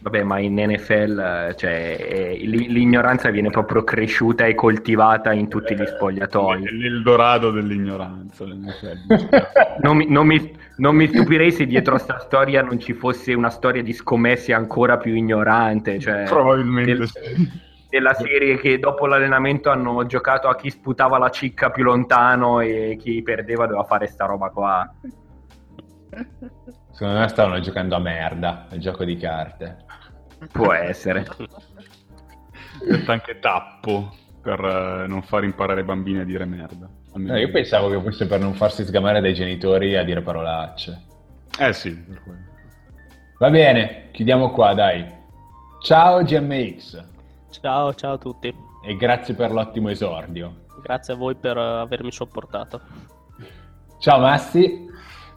[0.00, 6.78] Vabbè, ma in NFL cioè, l'ignoranza viene proprio cresciuta e coltivata in tutti gli spogliatoi.
[6.78, 8.44] L'Eldorado dell'ignoranza.
[9.82, 13.34] non, mi, non, mi, non, mi, stupirei se dietro a questa storia non ci fosse
[13.34, 15.98] una storia di scommesse ancora più ignorante.
[15.98, 17.66] Cioè, Probabilmente del, sì.
[17.90, 22.96] Della serie che dopo l'allenamento hanno giocato a chi sputava la cicca più lontano e
[23.00, 24.94] chi perdeva doveva fare sta roba qua.
[26.98, 29.84] Secondo me stavano giocando a merda, al gioco di carte.
[30.50, 31.24] Può essere.
[32.84, 36.88] Detto anche tappo per uh, non far imparare i bambini a dire merda.
[37.14, 41.04] No, io pensavo che fosse per non farsi sgamare dai genitori a dire parolacce.
[41.56, 42.04] Eh sì.
[43.38, 45.06] Va bene, chiudiamo qua, dai.
[45.80, 47.04] Ciao GMX.
[47.50, 48.52] Ciao, ciao a tutti.
[48.84, 50.64] E grazie per l'ottimo esordio.
[50.82, 52.80] Grazie a voi per avermi sopportato.
[54.00, 54.87] Ciao Massi.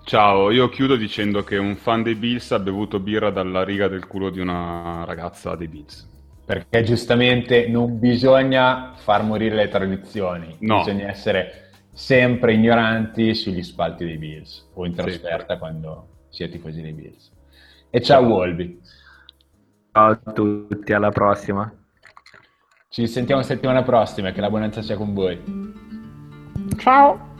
[0.03, 4.07] Ciao, io chiudo dicendo che un fan dei Bills ha bevuto birra dalla riga del
[4.07, 6.09] culo di una ragazza dei Bills.
[6.45, 10.79] Perché giustamente non bisogna far morire le tradizioni, no.
[10.79, 15.59] bisogna essere sempre ignoranti sugli spalti dei Bills o in trasferta sì.
[15.59, 17.31] quando si è tifosi dei Bills.
[17.89, 18.29] E ciao, ciao.
[18.29, 18.81] Wolby.
[19.91, 21.71] Ciao a tutti, alla prossima.
[22.89, 25.39] Ci sentiamo settimana prossima, che la buonanza sia con voi.
[26.77, 27.30] Ciao.